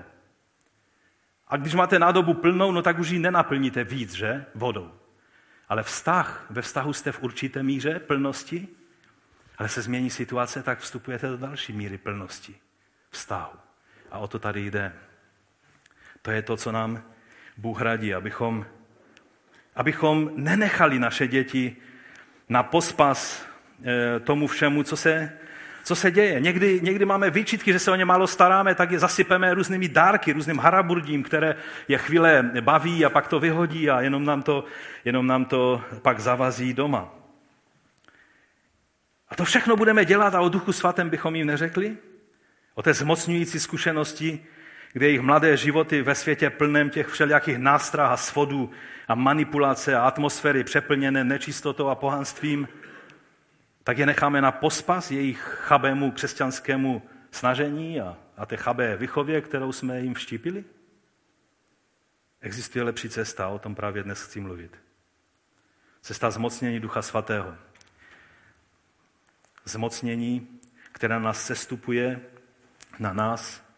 [1.49, 4.45] A když máte nádobu plnou, no tak už ji nenaplníte víc, že?
[4.55, 4.93] Vodou.
[5.69, 8.69] Ale vztah, ve vztahu jste v určité míře plnosti,
[9.59, 12.55] ale se změní situace, tak vstupujete do další míry plnosti
[13.11, 13.59] vztahu.
[14.11, 14.93] A o to tady jde.
[16.23, 17.03] To je to, co nám
[17.57, 18.67] Bůh radí, abychom,
[19.77, 21.77] abychom nenechali naše děti
[22.49, 23.47] na pospas
[23.85, 25.33] eh, tomu všemu, co se
[25.85, 26.41] co se děje.
[26.41, 30.33] Někdy, někdy máme výčitky, že se o ně málo staráme, tak je zasypeme různými dárky,
[30.33, 31.57] různým haraburdím, které
[31.89, 34.65] je chvíle baví a pak to vyhodí a jenom nám to,
[35.05, 37.15] jenom nám to pak zavazí doma.
[39.29, 41.97] A to všechno budeme dělat a o duchu svatém bychom jim neřekli?
[42.75, 44.47] O té zmocňující zkušenosti,
[44.93, 48.71] kde jejich mladé životy ve světě plném těch všelijakých nástrah a svodů
[49.09, 52.69] a manipulace a atmosféry přeplněné nečistotou a pohanstvím,
[53.85, 59.73] tak je necháme na pospas jejich chabému křesťanskému snažení a, a té chabé vychově, kterou
[59.73, 60.65] jsme jim vštípili?
[62.41, 64.77] Existuje lepší cesta, o tom právě dnes chci mluvit.
[66.03, 67.57] Cesta zmocnění Ducha Svatého.
[69.65, 70.61] Zmocnění,
[70.93, 72.21] které nás sestupuje
[73.01, 73.71] na nás,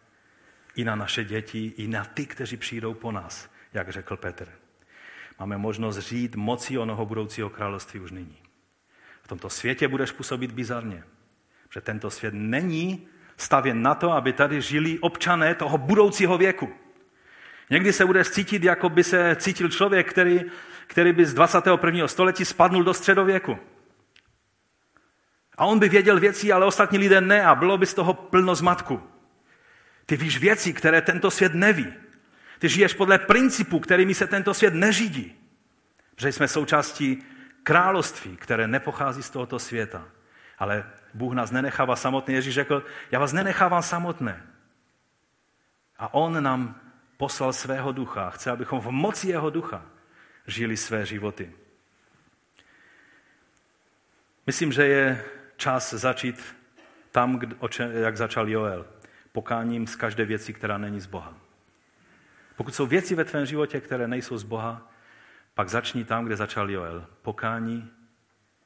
[0.75, 4.49] i na naše děti, i na ty, kteří přijdou po nás, jak řekl Petr.
[5.39, 8.37] Máme možnost žít mocí onoho budoucího království už nyní.
[9.21, 11.03] V tomto světě budeš působit bizarně,
[11.73, 13.07] že tento svět není
[13.37, 16.73] stavěn na to, aby tady žili občané toho budoucího věku.
[17.69, 20.41] Někdy se budeš cítit, jako by se cítil člověk, který,
[20.87, 22.07] který by z 21.
[22.07, 23.57] století spadnul do středověku.
[25.57, 28.55] A on by věděl věci, ale ostatní lidé ne a bylo by z toho plno
[28.55, 29.12] zmatku.
[30.05, 31.93] Ty víš věci, které tento svět neví.
[32.59, 35.35] Ty žiješ podle principů, kterými se tento svět neřídí.
[36.15, 37.23] Protože jsme součástí
[37.63, 40.05] království, které nepochází z tohoto světa.
[40.57, 42.33] Ale Bůh nás nenechává samotné.
[42.33, 44.43] Ježíš řekl, já vás nenechávám samotné.
[45.97, 46.81] A On nám
[47.17, 48.29] poslal svého ducha.
[48.29, 49.85] Chce, abychom v moci jeho ducha
[50.47, 51.51] žili své životy.
[54.47, 55.25] Myslím, že je
[55.57, 56.55] čas začít
[57.11, 57.39] tam,
[57.93, 58.92] jak začal Joel.
[59.33, 61.33] Pokáním z každé věci, která není z Boha.
[62.55, 64.91] Pokud jsou věci ve tvém životě, které nejsou z Boha,
[65.53, 67.05] pak začni tam, kde začal Joel.
[67.21, 67.91] Pokání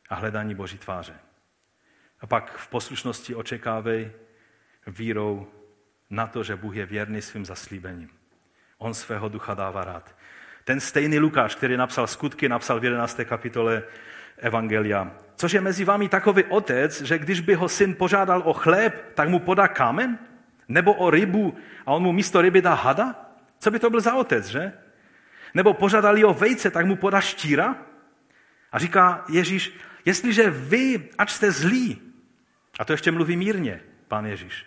[0.10, 1.14] a hledání Boží tváře.
[2.22, 4.12] A pak v poslušnosti očekávej
[4.88, 5.48] vírou
[6.10, 8.10] na to, že Bůh je věrný svým zaslíbením.
[8.78, 10.16] On svého ducha dává rád.
[10.64, 13.20] Ten stejný Lukáš, který napsal skutky, napsal v 11.
[13.26, 13.84] kapitole
[14.38, 15.12] Evangelia.
[15.36, 19.30] Což je mezi vámi takový otec, že když by ho syn požádal o chléb, tak
[19.30, 20.20] mu podá kámen?
[20.68, 23.16] Nebo o rybu a on mu místo ryby dá hada?
[23.60, 24.74] Co by to byl za otec, že?
[25.54, 27.76] Nebo požádali o vejce, tak mu podá štíra?
[28.72, 29.74] A říká Ježíš,
[30.06, 32.02] jestliže vy, ač jste zlí,
[32.80, 34.66] a to ještě mluví mírně, pán Ježíš,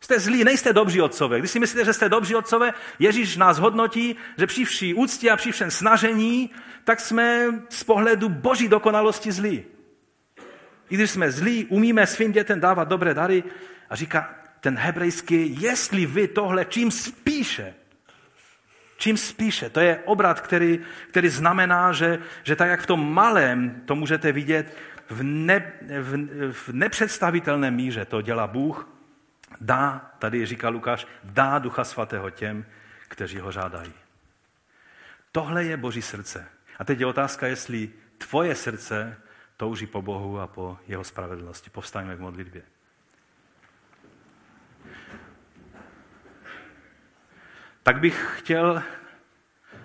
[0.00, 1.38] Jste zlí, nejste dobří otcové.
[1.38, 5.36] Když si myslíte, že jste dobří otcové, Ježíš nás hodnotí, že při vší úctě a
[5.36, 6.50] při všem snažení,
[6.84, 9.64] tak jsme z pohledu boží dokonalosti zlí.
[10.90, 13.44] I když jsme zlí, umíme svým dětem dávat dobré dary
[13.90, 14.34] a říká
[14.66, 17.74] ten hebrejský, jestli vy tohle čím spíše,
[18.98, 23.82] čím spíše, to je obrat, který, který znamená, že, že tak jak v tom malém
[23.86, 24.76] to můžete vidět,
[25.10, 26.12] v, ne, v,
[26.52, 28.88] v nepředstavitelné míře to dělá Bůh,
[29.60, 32.66] Dá, tady říká Lukáš, dá ducha svatého těm,
[33.08, 33.92] kteří ho žádají.
[35.32, 36.48] Tohle je Boží srdce.
[36.78, 39.16] A teď je otázka, jestli tvoje srdce
[39.56, 41.70] touží po Bohu a po jeho spravedlnosti.
[41.70, 42.75] Povstaňme k modlitbě.
[47.82, 48.82] Tak bych chtěl,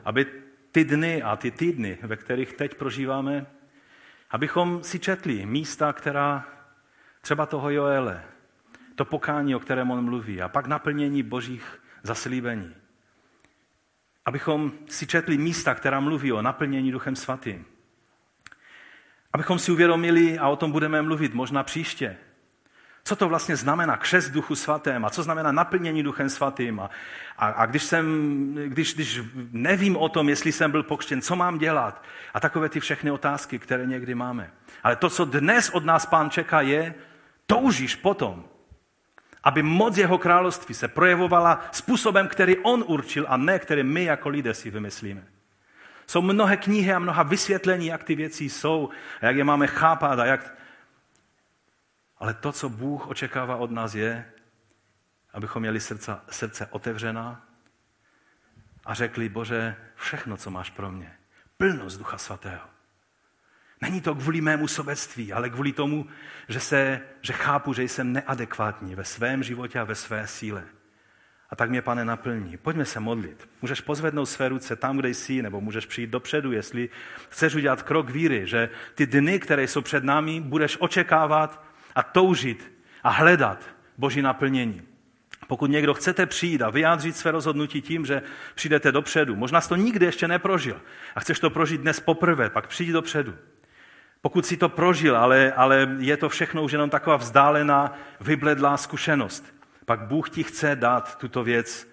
[0.06, 0.26] aby
[0.72, 3.46] ty dny a ty týdny, ve kterých teď prožíváme,
[4.30, 6.46] abychom si četli místa, která
[7.22, 8.24] třeba toho Joele,
[8.96, 12.76] to pokání, o kterém on mluví, a pak naplnění božích zaslíbení.
[14.26, 17.66] Abychom si četli místa, která mluví o naplnění Duchem Svatým.
[19.34, 22.18] Abychom si uvědomili, a o tom budeme mluvit možná příště,
[23.04, 26.80] co to vlastně znamená křest Duchu Svatém a co znamená naplnění Duchem Svatým.
[26.80, 26.90] A,
[27.38, 28.06] a, a když, jsem,
[28.68, 29.22] když, když
[29.52, 32.04] nevím o tom, jestli jsem byl pokřtěn, co mám dělat?
[32.34, 34.52] A takové ty všechny otázky, které někdy máme.
[34.84, 36.94] Ale to, co dnes od nás Pán čeká, je,
[37.46, 38.44] toužíš potom,
[39.44, 44.30] aby moc jeho království se projevovala způsobem, který on určil a ne, který my jako
[44.30, 45.24] lidé si vymyslíme.
[46.08, 48.90] Jsou mnohé knihy a mnoha vysvětlení, jak ty věci jsou,
[49.22, 50.61] jak je máme chápat a jak...
[52.22, 54.26] Ale to, co Bůh očekává od nás, je,
[55.34, 57.48] abychom měli srdce, srdce otevřená
[58.86, 61.14] a řekli, Bože, všechno, co máš pro mě,
[61.58, 62.70] plnost Ducha Svatého.
[63.82, 66.08] Není to kvůli mému sobectví, ale kvůli tomu,
[66.48, 70.64] že, se, že chápu, že jsem neadekvátní ve svém životě a ve své síle.
[71.50, 72.58] A tak mě, pane, naplní.
[72.58, 73.50] Pojďme se modlit.
[73.62, 76.90] Můžeš pozvednout své ruce tam, kde jsi, nebo můžeš přijít dopředu, jestli
[77.30, 82.72] chceš udělat krok víry, že ty dny, které jsou před námi, budeš očekávat a toužit
[83.04, 83.66] a hledat
[83.98, 84.82] Boží naplnění.
[85.48, 88.22] Pokud někdo chcete přijít a vyjádřit své rozhodnutí tím, že
[88.56, 90.82] přijdete dopředu, možná jsi to nikdy ještě neprožil
[91.16, 93.34] a chceš to prožít dnes poprvé, pak přijď dopředu.
[94.22, 99.54] pokud si to prožil, ale, ale je to všechno už jenom taková vzdálená, vybledlá zkušenost,
[99.86, 101.88] pak Bůh ti chce dát tuto věc,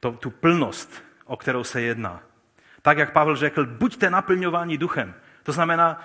[0.00, 2.22] to, tu plnost, o kterou se jedná.
[2.82, 5.14] Tak, jak Pavel řekl, buďte naplňováni duchem.
[5.42, 6.04] To znamená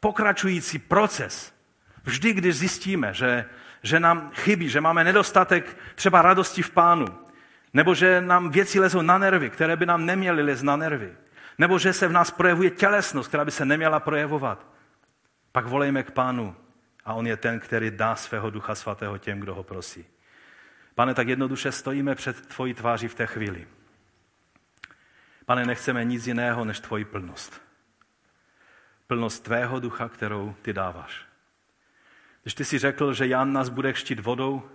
[0.00, 1.54] pokračující proces.
[2.04, 3.44] Vždy, když zjistíme, že,
[3.82, 7.06] že nám chybí, že máme nedostatek třeba radosti v pánu,
[7.74, 11.16] nebo že nám věci lezou na nervy, které by nám neměly lez na nervy,
[11.58, 14.66] nebo že se v nás projevuje tělesnost, která by se neměla projevovat,
[15.52, 16.56] pak volejme k pánu
[17.04, 20.04] a on je ten, který dá svého ducha svatého těm, kdo ho prosí.
[20.94, 23.66] Pane, tak jednoduše stojíme před tvojí tváří v té chvíli.
[25.46, 27.62] Pane, nechceme nic jiného než tvoji plnost.
[29.06, 31.31] Plnost tvého ducha, kterou ty dáváš.
[32.42, 34.70] Když ty si řekl, že Jan nás bude kštit vodou,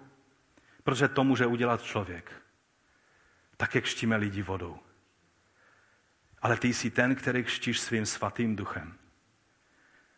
[0.84, 2.32] protože to může udělat člověk,
[3.57, 4.80] tak jak kštíme lidi vodou.
[6.41, 8.97] Ale ty jsi ten, který kštíš svým svatým duchem.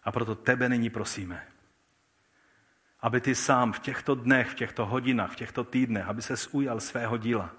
[0.04, 1.48] A proto tebe nyní prosíme,
[3.00, 6.80] aby ty sám v těchto dnech, v těchto hodinách, v těchto týdnech, aby se ujal
[6.80, 7.50] svého díla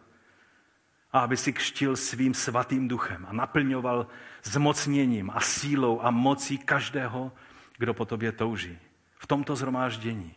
[1.13, 4.07] a aby si kštil svým svatým duchem a naplňoval
[4.43, 7.33] zmocněním a sílou a mocí každého,
[7.79, 8.79] kdo po tobě touží.
[9.21, 10.35] V tomto zhromáždění,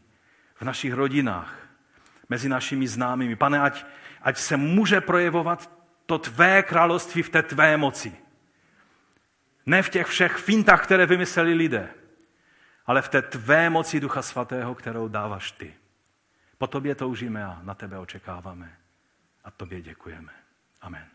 [0.55, 1.55] v našich rodinách,
[2.29, 3.35] mezi našimi známými.
[3.35, 3.85] Pane, ať,
[4.21, 5.71] ať se může projevovat
[6.05, 8.17] to tvé království v té tvé moci.
[9.65, 11.89] Ne v těch všech fintách, které vymysleli lidé,
[12.85, 15.73] ale v té tvé moci Ducha Svatého, kterou dáváš ty.
[16.57, 18.77] Po tobě toužíme a na tebe očekáváme.
[19.43, 20.31] A tobě děkujeme.
[20.81, 21.12] Amen.